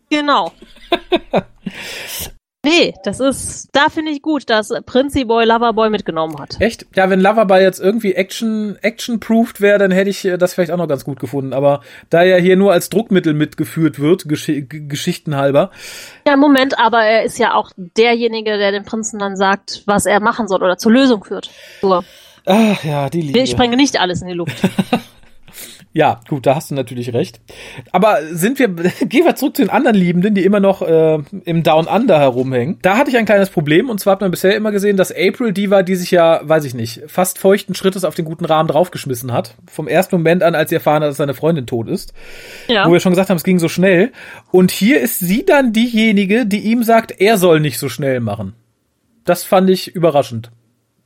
[0.10, 0.52] Genau.
[2.66, 6.62] Nee, das ist, da finde ich gut, dass Prinzi Boy Loverboy mitgenommen hat.
[6.62, 6.86] Echt?
[6.96, 10.78] Ja, wenn Loverboy jetzt irgendwie Action, Action-proofed wäre, dann hätte ich äh, das vielleicht auch
[10.78, 11.52] noch ganz gut gefunden.
[11.52, 15.72] Aber da er hier nur als Druckmittel mitgeführt wird, Gesch Geschichten halber.
[16.26, 20.22] Ja, Moment, aber er ist ja auch derjenige, der dem Prinzen dann sagt, was er
[20.22, 21.52] machen soll oder zur Lösung führt.
[21.82, 22.02] So.
[22.46, 23.40] Ach ja, die Liebe.
[23.40, 24.56] Ich sprenge nicht alles in die Luft.
[25.96, 27.40] Ja, gut, da hast du natürlich recht.
[27.92, 28.68] Aber sind wir,
[29.06, 32.80] gehen wir zurück zu den anderen Liebenden, die immer noch äh, im Down Under herumhängen.
[32.82, 35.54] Da hatte ich ein kleines Problem und zwar hat man bisher immer gesehen, dass April
[35.54, 38.68] die war, die sich ja, weiß ich nicht, fast feuchten Schrittes auf den guten Rahmen
[38.68, 39.54] draufgeschmissen hat.
[39.72, 42.14] Vom ersten Moment an, als sie erfahren hat, dass seine Freundin tot ist.
[42.68, 42.88] Ja.
[42.88, 44.12] Wo wir schon gesagt haben, es ging so schnell.
[44.52, 48.56] Und hier ist sie dann diejenige, die ihm sagt, er soll nicht so schnell machen.
[49.26, 50.52] Das fand ich überraschend.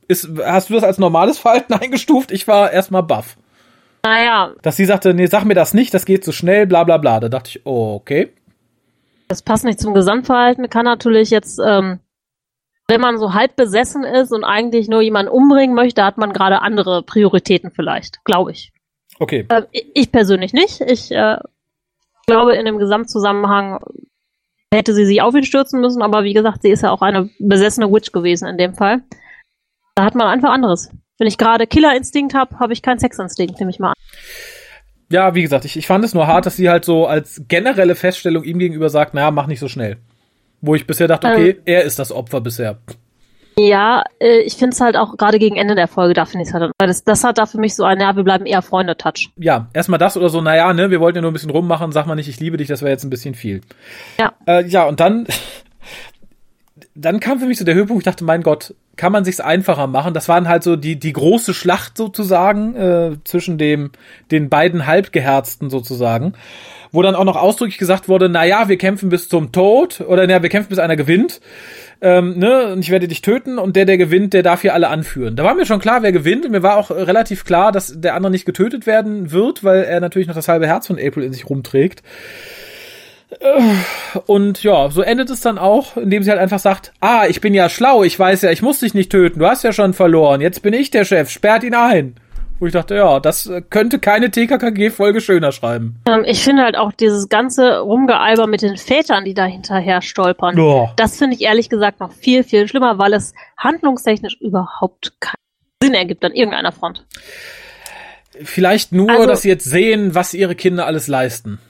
[0.08, 2.32] Ist, hast du das als normales Verhalten eingestuft?
[2.32, 3.36] Ich war erstmal baff.
[4.08, 4.54] Naja.
[4.62, 6.96] Dass sie sagte, nee, sag mir das nicht, das geht zu so schnell, bla bla
[6.96, 7.20] bla.
[7.20, 8.32] Da dachte ich, oh, okay.
[9.28, 12.00] Das passt nicht zum Gesamtverhalten, kann natürlich jetzt, ähm,
[12.88, 16.62] wenn man so halb besessen ist und eigentlich nur jemanden umbringen möchte, hat man gerade
[16.62, 18.72] andere Prioritäten vielleicht, glaube ich.
[19.18, 19.44] Okay.
[19.50, 20.80] Äh, ich persönlich nicht.
[20.80, 21.36] Ich äh,
[22.26, 23.78] glaube, in dem Gesamtzusammenhang
[24.72, 27.28] hätte sie sich auf ihn stürzen müssen, aber wie gesagt, sie ist ja auch eine
[27.38, 29.02] besessene Witch gewesen in dem Fall.
[29.96, 30.90] Da hat man einfach anderes.
[31.18, 33.94] Wenn ich gerade Killerinstinkt habe, habe ich keinen Sexinstinkt, nehme ich mal an.
[35.10, 37.94] Ja, wie gesagt, ich, ich fand es nur hart, dass sie halt so als generelle
[37.94, 39.96] Feststellung ihm gegenüber sagt, naja, mach nicht so schnell.
[40.60, 42.78] Wo ich bisher dachte, okay, ähm, er ist das Opfer bisher.
[43.58, 46.48] Ja, äh, ich finde es halt auch gerade gegen Ende der Folge, da finde ich
[46.48, 49.30] es halt, das, das hat da für mich so ein, ja, wir bleiben eher Freunde-Touch.
[49.36, 52.06] Ja, erstmal das oder so, naja, ne, wir wollten ja nur ein bisschen rummachen, sag
[52.06, 53.62] mal nicht, ich liebe dich, das wäre jetzt ein bisschen viel.
[54.18, 54.32] Ja.
[54.46, 55.26] Äh, ja, und dann,
[56.94, 59.86] dann kam für mich so der Höhepunkt, ich dachte, mein Gott, kann man sich's einfacher
[59.86, 60.12] machen.
[60.12, 63.92] Das waren halt so die die große Schlacht sozusagen äh, zwischen dem
[64.30, 66.34] den beiden Halbgeherzten sozusagen,
[66.92, 70.26] wo dann auch noch ausdrücklich gesagt wurde, na ja, wir kämpfen bis zum Tod oder
[70.26, 71.40] na, wir kämpfen bis einer gewinnt.
[72.00, 74.88] Ähm, ne, und ich werde dich töten und der, der gewinnt, der darf hier alle
[74.88, 75.34] anführen.
[75.34, 78.14] Da war mir schon klar, wer gewinnt und mir war auch relativ klar, dass der
[78.14, 81.32] andere nicht getötet werden wird, weil er natürlich noch das halbe Herz von April in
[81.32, 82.02] sich rumträgt.
[84.26, 87.52] Und ja, so endet es dann auch, indem sie halt einfach sagt, ah, ich bin
[87.52, 90.40] ja schlau, ich weiß ja, ich muss dich nicht töten, du hast ja schon verloren,
[90.40, 92.14] jetzt bin ich der Chef, sperrt ihn ein.
[92.60, 96.00] Wo ich dachte, ja, das könnte keine TKKG-Folge schöner schreiben.
[96.08, 100.58] Ähm, ich finde halt auch dieses ganze Rumgealber mit den Vätern, die da hinterher stolpern,
[100.58, 100.88] oh.
[100.96, 105.34] das finde ich ehrlich gesagt noch viel, viel schlimmer, weil es handlungstechnisch überhaupt keinen
[105.84, 107.06] Sinn ergibt an irgendeiner Front.
[108.42, 111.60] Vielleicht nur, also, dass sie jetzt sehen, was ihre Kinder alles leisten.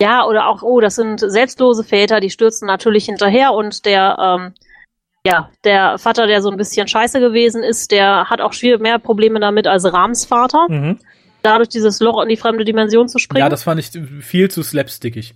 [0.00, 4.54] Ja, oder auch, oh, das sind selbstlose Väter, die stürzen natürlich hinterher und der, ähm,
[5.26, 8.98] ja, der Vater, der so ein bisschen scheiße gewesen ist, der hat auch viel mehr
[8.98, 10.66] Probleme damit als Rams Vater.
[10.68, 10.98] Mhm.
[11.42, 13.44] Dadurch dieses Loch in die fremde Dimension zu springen.
[13.44, 13.90] Ja, das fand ich
[14.24, 15.34] viel zu slapstickig.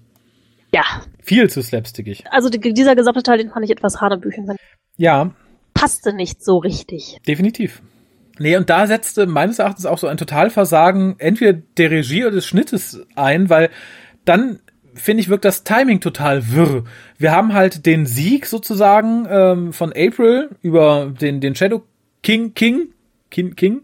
[0.74, 0.82] Ja.
[1.22, 2.24] Viel zu slapstickig.
[2.30, 4.56] Also die, dieser gesamte Teil, den fand ich etwas hanebüchen.
[4.96, 5.30] Ja.
[5.74, 7.18] Passte nicht so richtig.
[7.26, 7.82] Definitiv.
[8.38, 12.46] Nee, und da setzte meines Erachtens auch so ein Totalversagen entweder der Regie oder des
[12.46, 13.70] Schnittes ein, weil
[14.24, 14.60] dann
[14.94, 16.84] finde ich, wirkt das Timing total wirr.
[17.18, 21.82] Wir haben halt den Sieg sozusagen ähm, von April über den, den Shadow
[22.22, 22.92] King, King,
[23.30, 23.82] King, King.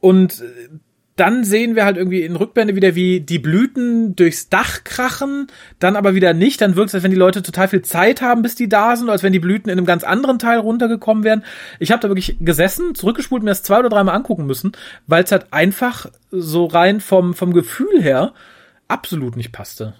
[0.00, 0.42] Und
[1.18, 5.48] dann sehen wir halt irgendwie in Rückblende wieder, wie die Blüten durchs Dach krachen,
[5.80, 6.60] dann aber wieder nicht.
[6.60, 9.10] Dann wirkt es, als wenn die Leute total viel Zeit haben, bis die da sind,
[9.10, 11.44] als wenn die Blüten in einem ganz anderen Teil runtergekommen wären.
[11.80, 14.72] Ich habe da wirklich gesessen, zurückgespult, mir das zwei oder dreimal angucken müssen,
[15.08, 18.32] weil es halt einfach so rein vom, vom Gefühl her
[18.88, 19.94] absolut nicht passte.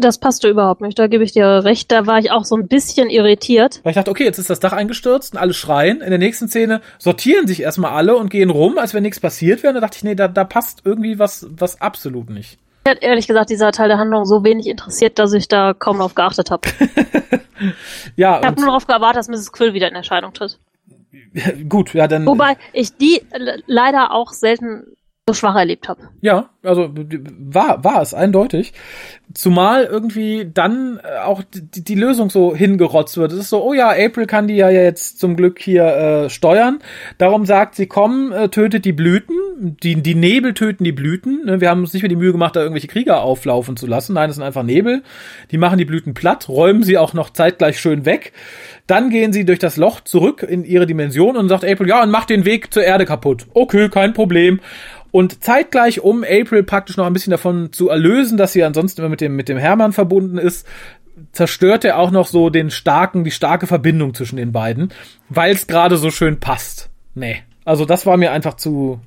[0.00, 1.90] Das passte überhaupt nicht, da gebe ich dir recht.
[1.90, 3.80] Da war ich auch so ein bisschen irritiert.
[3.82, 6.00] Weil ich dachte, okay, jetzt ist das Dach eingestürzt und alle schreien.
[6.02, 9.62] In der nächsten Szene sortieren sich erstmal alle und gehen rum, als wenn nichts passiert
[9.62, 9.70] wäre.
[9.70, 12.58] Und da dachte ich, nee, da, da passt irgendwie was, was absolut nicht.
[12.84, 15.98] Ich hat ehrlich gesagt dieser Teil der Handlung so wenig interessiert, dass ich da kaum
[15.98, 16.68] drauf geachtet habe.
[18.16, 19.52] ja, ich habe nur darauf gewartet, dass Mrs.
[19.52, 20.58] Quill wieder in Erscheinung tritt.
[21.68, 22.26] Gut, ja, dann.
[22.26, 23.22] Wobei ich die
[23.66, 24.84] leider auch selten
[25.28, 26.02] so schwach erlebt habe.
[26.20, 28.72] Ja, also war war es eindeutig.
[29.34, 33.32] Zumal irgendwie dann äh, auch die, die Lösung so hingerotzt wird.
[33.32, 36.78] Es ist so, oh ja, April kann die ja jetzt zum Glück hier äh, steuern.
[37.18, 39.34] Darum sagt sie, komm, äh, tötet die Blüten,
[39.82, 41.44] Die, die Nebel töten die Blüten.
[41.44, 41.60] Ne?
[41.60, 44.14] Wir haben uns nicht mehr die Mühe gemacht, da irgendwelche Krieger auflaufen zu lassen.
[44.14, 45.02] Nein, das sind einfach Nebel.
[45.50, 48.32] Die machen die Blüten platt, räumen sie auch noch zeitgleich schön weg.
[48.86, 52.10] Dann gehen sie durch das Loch zurück in ihre Dimension und sagt April, ja, und
[52.10, 53.46] macht den Weg zur Erde kaputt.
[53.54, 54.60] Okay, kein Problem.
[55.10, 59.10] Und zeitgleich, um April praktisch noch ein bisschen davon zu erlösen, dass sie ansonsten immer
[59.10, 60.66] mit dem, mit dem Hermann verbunden ist,
[61.32, 64.92] zerstört er auch noch so den starken, die starke Verbindung zwischen den beiden,
[65.28, 66.90] weil es gerade so schön passt.
[67.14, 67.42] Nee.
[67.64, 69.00] Also das war mir einfach zu.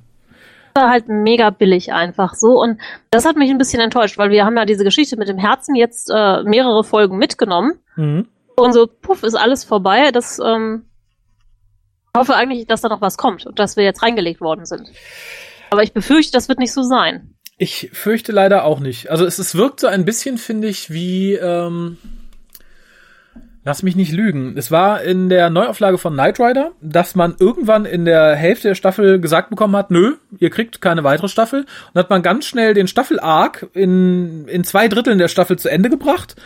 [0.74, 2.80] War halt mega billig einfach so und
[3.10, 5.74] das hat mich ein bisschen enttäuscht, weil wir haben ja diese Geschichte mit dem Herzen
[5.74, 8.28] jetzt äh, mehrere Folgen mitgenommen mhm.
[8.56, 10.10] und so puff ist alles vorbei.
[10.12, 10.84] Das ähm,
[12.12, 14.90] ich hoffe eigentlich, dass da noch was kommt und dass wir jetzt reingelegt worden sind.
[15.70, 17.34] Aber ich befürchte, das wird nicht so sein.
[17.58, 19.10] Ich fürchte leider auch nicht.
[19.10, 21.98] Also es, es wirkt so ein bisschen, finde ich, wie ähm,
[23.62, 24.54] Lass mich nicht lügen.
[24.56, 28.74] Es war in der Neuauflage von Knight Rider, dass man irgendwann in der Hälfte der
[28.74, 31.66] Staffel gesagt bekommen hat, nö, ihr kriegt keine weitere Staffel.
[31.92, 35.90] Und hat man ganz schnell den Staffel-Arc in, in zwei Dritteln der Staffel zu Ende
[35.90, 36.36] gebracht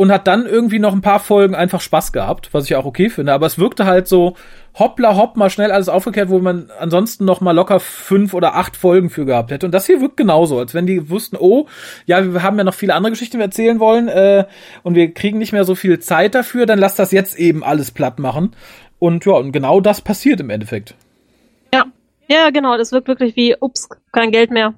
[0.00, 3.10] und hat dann irgendwie noch ein paar Folgen einfach Spaß gehabt, was ich auch okay
[3.10, 3.34] finde.
[3.34, 4.34] Aber es wirkte halt so
[4.78, 8.78] hoppla hopp mal schnell alles aufgekehrt, wo man ansonsten noch mal locker fünf oder acht
[8.78, 9.66] Folgen für gehabt hätte.
[9.66, 11.66] Und das hier wirkt genauso, als wenn die wussten, oh,
[12.06, 14.46] ja, wir haben ja noch viele andere Geschichten, die wir erzählen wollen äh,
[14.84, 17.90] und wir kriegen nicht mehr so viel Zeit dafür, dann lass das jetzt eben alles
[17.90, 18.56] platt machen.
[18.98, 20.94] Und ja, und genau das passiert im Endeffekt.
[21.74, 21.84] Ja,
[22.26, 22.78] ja, genau.
[22.78, 24.72] Das wirkt wirklich wie, ups, kein Geld mehr.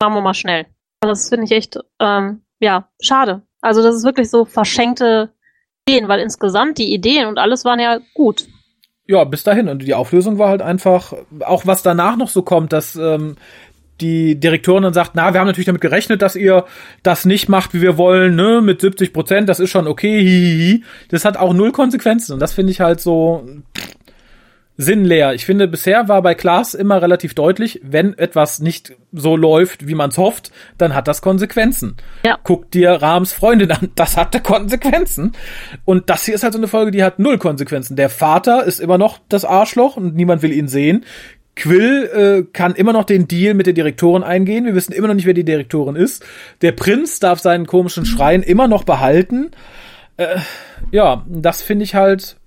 [0.00, 0.66] Machen wir mal schnell.
[1.00, 3.42] Das finde ich echt, ähm, ja, schade.
[3.60, 5.30] Also das ist wirklich so verschenkte
[5.86, 8.46] Ideen, weil insgesamt die Ideen und alles waren ja gut.
[9.06, 9.68] Ja, bis dahin.
[9.68, 13.36] Und die Auflösung war halt einfach, auch was danach noch so kommt, dass ähm,
[14.00, 16.64] die Direktorin dann sagt, na, wir haben natürlich damit gerechnet, dass ihr
[17.02, 20.84] das nicht macht, wie wir wollen, ne, mit 70 Prozent, das ist schon okay, hihihi.
[21.08, 22.34] Das hat auch null Konsequenzen.
[22.34, 23.46] Und das finde ich halt so,
[23.76, 23.94] pff,
[24.80, 25.34] sinnleer.
[25.34, 29.94] Ich finde, bisher war bei Klaas immer relativ deutlich, wenn etwas nicht so läuft, wie
[29.94, 31.96] man es hofft, dann hat das Konsequenzen.
[32.24, 32.38] Ja.
[32.42, 35.32] Guck dir Rahms Freundin an, das hatte Konsequenzen.
[35.84, 37.96] Und das hier ist halt so eine Folge, die hat null Konsequenzen.
[37.96, 41.04] Der Vater ist immer noch das Arschloch und niemand will ihn sehen.
[41.56, 44.64] Quill äh, kann immer noch den Deal mit der Direktorin eingehen.
[44.64, 46.24] Wir wissen immer noch nicht, wer die Direktorin ist.
[46.62, 49.50] Der Prinz darf seinen komischen Schrein immer noch behalten.
[50.16, 50.38] Äh,
[50.90, 52.39] ja, das finde ich halt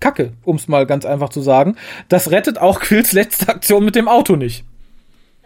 [0.00, 1.76] Kacke, um es mal ganz einfach zu sagen.
[2.08, 4.64] Das rettet auch Quills letzte Aktion mit dem Auto nicht.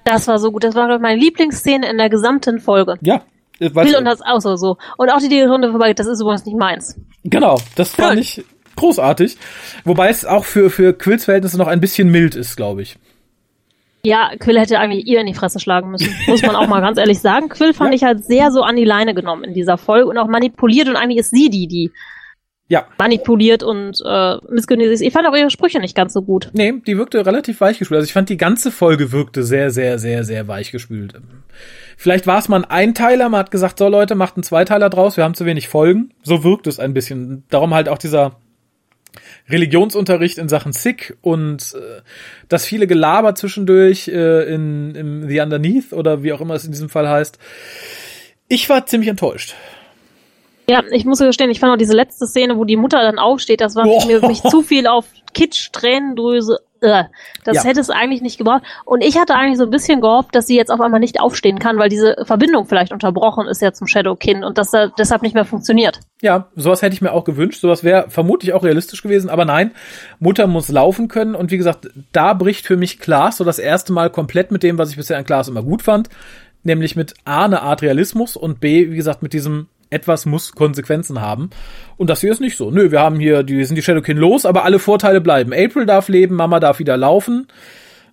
[0.05, 0.65] Das war so gut.
[0.65, 2.97] Das war meine Lieblingsszene in der gesamten Folge.
[3.01, 3.23] Ja.
[3.59, 4.77] Quill und das Auto so.
[4.97, 6.97] Und auch die, die Runde vorbei, das ist übrigens nicht meins.
[7.23, 8.45] Genau, das fand ich
[8.77, 9.37] großartig.
[9.85, 12.97] Wobei es auch für, für Quills Verhältnisse noch ein bisschen mild ist, glaube ich.
[14.05, 16.15] Ja, Quill hätte eigentlich ihr in die Fresse schlagen müssen.
[16.27, 17.49] Muss man auch mal ganz ehrlich sagen.
[17.49, 17.97] Quill fand ja.
[17.97, 20.97] ich halt sehr so an die Leine genommen in dieser Folge und auch manipuliert und
[20.97, 21.91] eigentlich ist sie die, die
[22.69, 22.87] ja.
[22.99, 25.01] manipuliert und äh, missgünstig ist.
[25.03, 26.51] Ich fand auch ihre Sprüche nicht ganz so gut.
[26.53, 27.99] Nee, die wirkte relativ weichgespült.
[27.99, 31.15] Also ich fand die ganze Folge wirkte sehr, sehr, sehr, sehr weichgespült.
[31.97, 35.17] Vielleicht war es mal ein Einteiler, man hat gesagt, so Leute, macht einen Zweiteiler draus,
[35.17, 36.13] wir haben zu wenig Folgen.
[36.23, 37.45] So wirkt es ein bisschen.
[37.51, 38.37] Darum halt auch dieser
[39.49, 42.01] Religionsunterricht in Sachen Sick und äh,
[42.49, 46.73] das viele Gelaber zwischendurch äh, in, in The Underneath oder wie auch immer es in
[46.73, 47.39] diesem Fall heißt.
[48.49, 49.55] Ich war ziemlich enttäuscht.
[50.69, 53.61] Ja, ich muss gestehen, ich fand auch diese letzte Szene, wo die Mutter dann aufsteht,
[53.61, 54.07] das war oh.
[54.07, 56.61] mir mich zu viel auf Kitsch, Tränendrüse.
[56.81, 57.05] Äh,
[57.45, 57.65] das ja.
[57.65, 58.63] hätte es eigentlich nicht gebraucht.
[58.85, 61.59] Und ich hatte eigentlich so ein bisschen gehofft, dass sie jetzt auf einmal nicht aufstehen
[61.59, 65.35] kann, weil diese Verbindung vielleicht unterbrochen ist ja zum Shadowkin und dass er deshalb nicht
[65.35, 66.01] mehr funktioniert.
[66.21, 67.61] Ja, sowas hätte ich mir auch gewünscht.
[67.61, 69.73] Sowas wäre vermutlich auch realistisch gewesen, aber nein,
[70.19, 73.93] Mutter muss laufen können und wie gesagt, da bricht für mich Klaas so das erste
[73.93, 76.09] Mal komplett mit dem, was ich bisher an Klaas immer gut fand,
[76.63, 81.21] nämlich mit A, eine Art Realismus und B, wie gesagt, mit diesem etwas muss Konsequenzen
[81.21, 81.51] haben.
[81.97, 82.71] Und das hier ist nicht so.
[82.71, 85.53] Nö, wir haben hier, die sind die Shadowkin los, aber alle Vorteile bleiben.
[85.53, 87.47] April darf leben, Mama darf wieder laufen.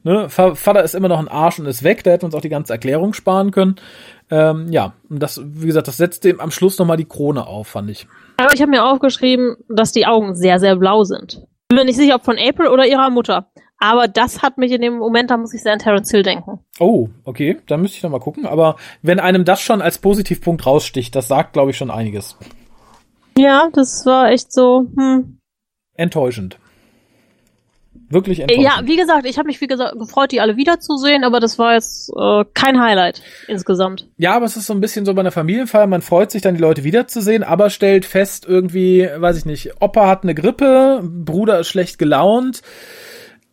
[0.04, 2.42] Ne, Vater ist immer noch ein Arsch und ist weg, da hätten wir uns auch
[2.42, 3.76] die ganze Erklärung sparen können.
[4.32, 7.68] Ähm, ja, und das, wie gesagt, das setzt dem am Schluss nochmal die Krone auf,
[7.68, 8.08] fand ich.
[8.38, 11.46] Aber ich habe mir aufgeschrieben, dass die Augen sehr, sehr blau sind.
[11.70, 13.51] Bin mir nicht sicher, ob von April oder ihrer Mutter.
[13.82, 16.60] Aber das hat mich in dem Moment, da muss ich sehr an Terence Hill denken.
[16.80, 18.46] Oh, okay, da müsste ich noch mal gucken.
[18.46, 22.38] Aber wenn einem das schon als Positivpunkt raussticht, das sagt, glaube ich, schon einiges.
[23.36, 25.40] Ja, das war echt so, hm.
[25.96, 26.60] Enttäuschend.
[28.10, 28.64] Wirklich enttäuschend.
[28.64, 31.74] Ja, wie gesagt, ich habe mich wie gesagt gefreut, die alle wiederzusehen, aber das war
[31.74, 34.10] jetzt äh, kein Highlight insgesamt.
[34.18, 36.54] Ja, aber es ist so ein bisschen so bei einer Familienfeier, man freut sich dann,
[36.54, 41.62] die Leute wiederzusehen, aber stellt fest, irgendwie, weiß ich nicht, Opa hat eine Grippe, Bruder
[41.62, 42.62] ist schlecht gelaunt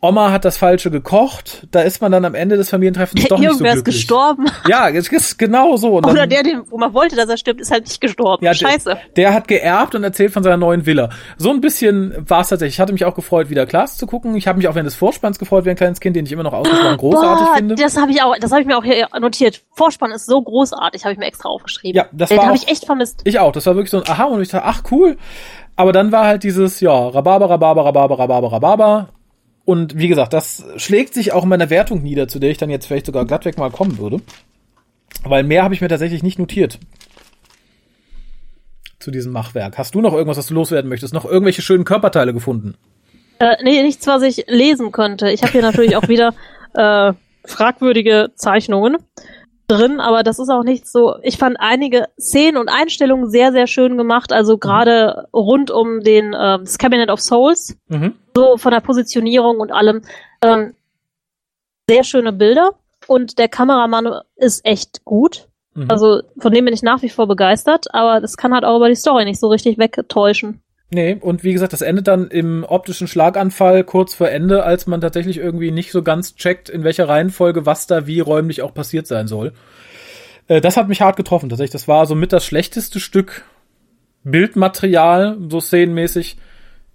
[0.00, 3.50] Oma hat das Falsche gekocht, da ist man dann am Ende des Familientreffens doch nicht
[3.50, 3.74] so glücklich.
[3.74, 4.46] Irgendwer ist gestorben.
[4.68, 5.96] Ja, es ist genau so.
[5.96, 8.44] Und Oder der, den, wo man wollte, dass er stirbt, ist halt nicht gestorben.
[8.44, 8.90] Ja, Scheiße.
[8.90, 11.08] Der, der, hat geerbt und erzählt von seiner neuen Villa.
[11.36, 12.76] So ein bisschen war es tatsächlich.
[12.76, 14.36] Ich hatte mich auch gefreut, wieder Klaas zu gucken.
[14.36, 16.44] Ich habe mich auch während des Vorspanns gefreut, wie ein kleines Kind, den ich immer
[16.44, 17.74] noch ausgesprochen großartig Boah, finde.
[17.74, 19.62] Das habe ich auch, das habe ich mir auch hier notiert.
[19.72, 21.96] Vorspann ist so großartig, habe ich mir extra aufgeschrieben.
[21.96, 23.22] Ja, das den habe ich echt vermisst.
[23.24, 23.50] Ich auch.
[23.50, 25.16] Das war wirklich so ein Aha und ich dachte, ach cool.
[25.74, 29.08] Aber dann war halt dieses, ja, Rhabarber, Rhabarber, Rhabarber, Rhabarber, Rhabarber.
[29.68, 32.70] Und wie gesagt, das schlägt sich auch in meiner Wertung nieder, zu der ich dann
[32.70, 34.22] jetzt vielleicht sogar glattweg mal kommen würde.
[35.24, 36.78] Weil mehr habe ich mir tatsächlich nicht notiert.
[38.98, 39.76] Zu diesem Machwerk.
[39.76, 41.12] Hast du noch irgendwas, was du loswerden möchtest?
[41.12, 42.76] Noch irgendwelche schönen Körperteile gefunden?
[43.40, 45.30] Äh, nee, nichts, was ich lesen könnte.
[45.30, 46.32] Ich habe hier natürlich auch wieder
[46.72, 47.12] äh,
[47.44, 48.96] fragwürdige Zeichnungen
[49.68, 51.16] drin, aber das ist auch nicht so.
[51.22, 54.32] Ich fand einige Szenen und Einstellungen sehr, sehr schön gemacht.
[54.32, 54.60] Also mhm.
[54.60, 55.38] gerade mhm.
[55.38, 58.14] rund um den äh, das Cabinet of Souls, mhm.
[58.34, 60.02] so von der Positionierung und allem.
[60.42, 60.74] Ähm,
[61.88, 62.72] sehr schöne Bilder
[63.06, 65.48] und der Kameramann ist echt gut.
[65.74, 65.90] Mhm.
[65.90, 68.88] Also von dem bin ich nach wie vor begeistert, aber das kann halt auch über
[68.88, 70.62] die Story nicht so richtig wegtäuschen.
[70.90, 75.02] Nee, und wie gesagt, das endet dann im optischen Schlaganfall kurz vor Ende, als man
[75.02, 79.06] tatsächlich irgendwie nicht so ganz checkt, in welcher Reihenfolge was da wie räumlich auch passiert
[79.06, 79.52] sein soll.
[80.46, 81.72] Äh, das hat mich hart getroffen, tatsächlich.
[81.72, 83.44] Das war so mit das schlechteste Stück
[84.24, 86.38] Bildmaterial, so szenenmäßig,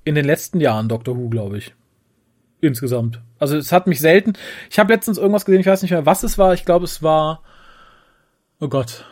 [0.04, 1.74] in den letzten Jahren Doctor Who, glaube ich.
[2.62, 3.22] Insgesamt.
[3.40, 4.34] Also es hat mich selten.
[4.70, 6.54] Ich habe letztens irgendwas gesehen, ich weiß nicht mehr, was es war.
[6.54, 7.44] Ich glaube, es war.
[8.60, 9.06] Oh Gott.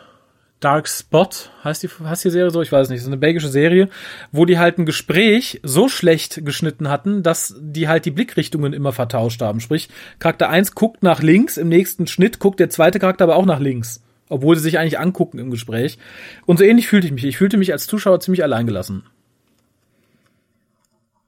[0.62, 1.28] Dark Spot,
[1.64, 2.62] heißt die, heißt die Serie so?
[2.62, 2.98] Ich weiß nicht.
[2.98, 3.88] Das ist eine belgische Serie,
[4.30, 8.92] wo die halt ein Gespräch so schlecht geschnitten hatten, dass die halt die Blickrichtungen immer
[8.92, 9.60] vertauscht haben.
[9.60, 9.88] Sprich,
[10.20, 13.58] Charakter 1 guckt nach links, im nächsten Schnitt guckt der zweite Charakter aber auch nach
[13.58, 14.04] links.
[14.28, 15.98] Obwohl sie sich eigentlich angucken im Gespräch.
[16.46, 17.24] Und so ähnlich fühlte ich mich.
[17.24, 19.04] Ich fühlte mich als Zuschauer ziemlich alleingelassen.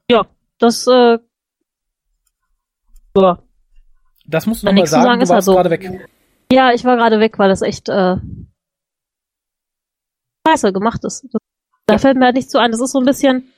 [0.09, 0.25] Ja,
[0.59, 1.19] das, äh,
[3.17, 3.39] ja.
[4.27, 6.07] Das musst du nochmal sagen, sagen, du warst also, gerade weg.
[6.51, 8.15] Ja, ich war gerade weg, weil das echt, äh,
[10.45, 11.25] scheiße gemacht ist.
[11.31, 11.41] Das,
[11.87, 12.71] da fällt mir halt nicht zu ein.
[12.71, 13.51] Das ist so ein bisschen.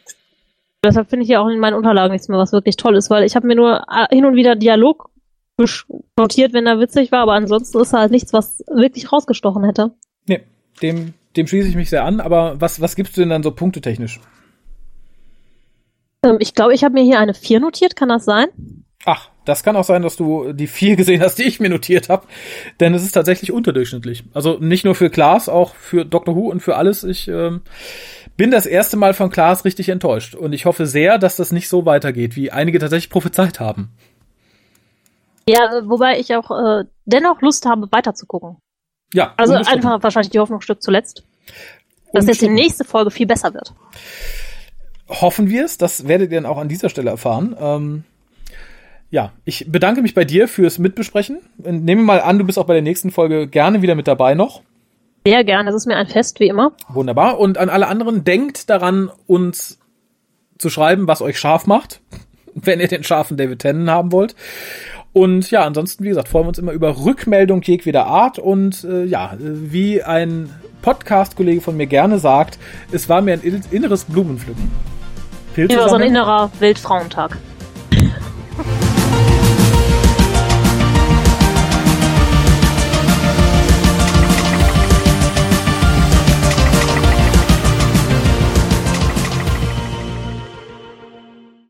[0.83, 3.23] Deshalb finde ich ja auch in meinen Unterlagen nichts mehr, was wirklich toll ist, weil
[3.23, 5.09] ich habe mir nur äh, hin und wieder Dialog
[6.15, 9.91] notiert, wenn er witzig war, aber ansonsten ist halt nichts, was wirklich rausgestochen hätte.
[10.27, 10.43] Nee,
[10.83, 13.51] dem, dem schließe ich mich sehr an, aber was, was gibst du denn dann so
[13.51, 14.19] punktetechnisch?
[16.23, 18.47] Ähm, ich glaube, ich habe mir hier eine 4 notiert, kann das sein?
[19.09, 22.09] Ach, das kann auch sein, dass du die vier gesehen hast, die ich mir notiert
[22.09, 22.27] habe.
[22.81, 24.25] Denn es ist tatsächlich unterdurchschnittlich.
[24.33, 27.05] Also nicht nur für Klaas, auch für Doctor Who und für alles.
[27.05, 27.61] Ich ähm,
[28.35, 30.35] bin das erste Mal von Klaas richtig enttäuscht.
[30.35, 33.93] Und ich hoffe sehr, dass das nicht so weitergeht, wie einige tatsächlich prophezeit haben.
[35.47, 38.57] Ja, wobei ich auch äh, dennoch Lust habe, weiterzugucken.
[39.13, 39.35] Ja.
[39.37, 41.23] Also einfach wahrscheinlich die Hoffnung stirbt zuletzt.
[42.11, 43.73] Dass jetzt die nächste Folge viel besser wird.
[45.07, 47.55] Hoffen wir es, das werdet ihr dann auch an dieser Stelle erfahren.
[47.57, 48.03] Ähm
[49.09, 51.39] ja, ich bedanke mich bei dir fürs Mitbesprechen.
[51.57, 54.61] Nehme mal an, du bist auch bei der nächsten Folge gerne wieder mit dabei noch.
[55.25, 56.71] Sehr gerne, das ist mir ein Fest, wie immer.
[56.89, 57.39] Wunderbar.
[57.39, 59.79] Und an alle anderen, denkt daran, uns
[60.57, 62.01] zu schreiben, was euch scharf macht,
[62.53, 64.35] wenn ihr den scharfen David Tennant haben wollt.
[65.13, 68.39] Und ja, ansonsten, wie gesagt, freuen wir uns immer über Rückmeldung jedweder Art.
[68.39, 70.49] Und äh, ja, wie ein
[70.81, 72.59] Podcast-Kollege von mir gerne sagt,
[72.91, 74.71] es war mir ein inneres Blumenpflücken.
[75.55, 77.37] Pilze ja, so ein innerer Wildfrauentag.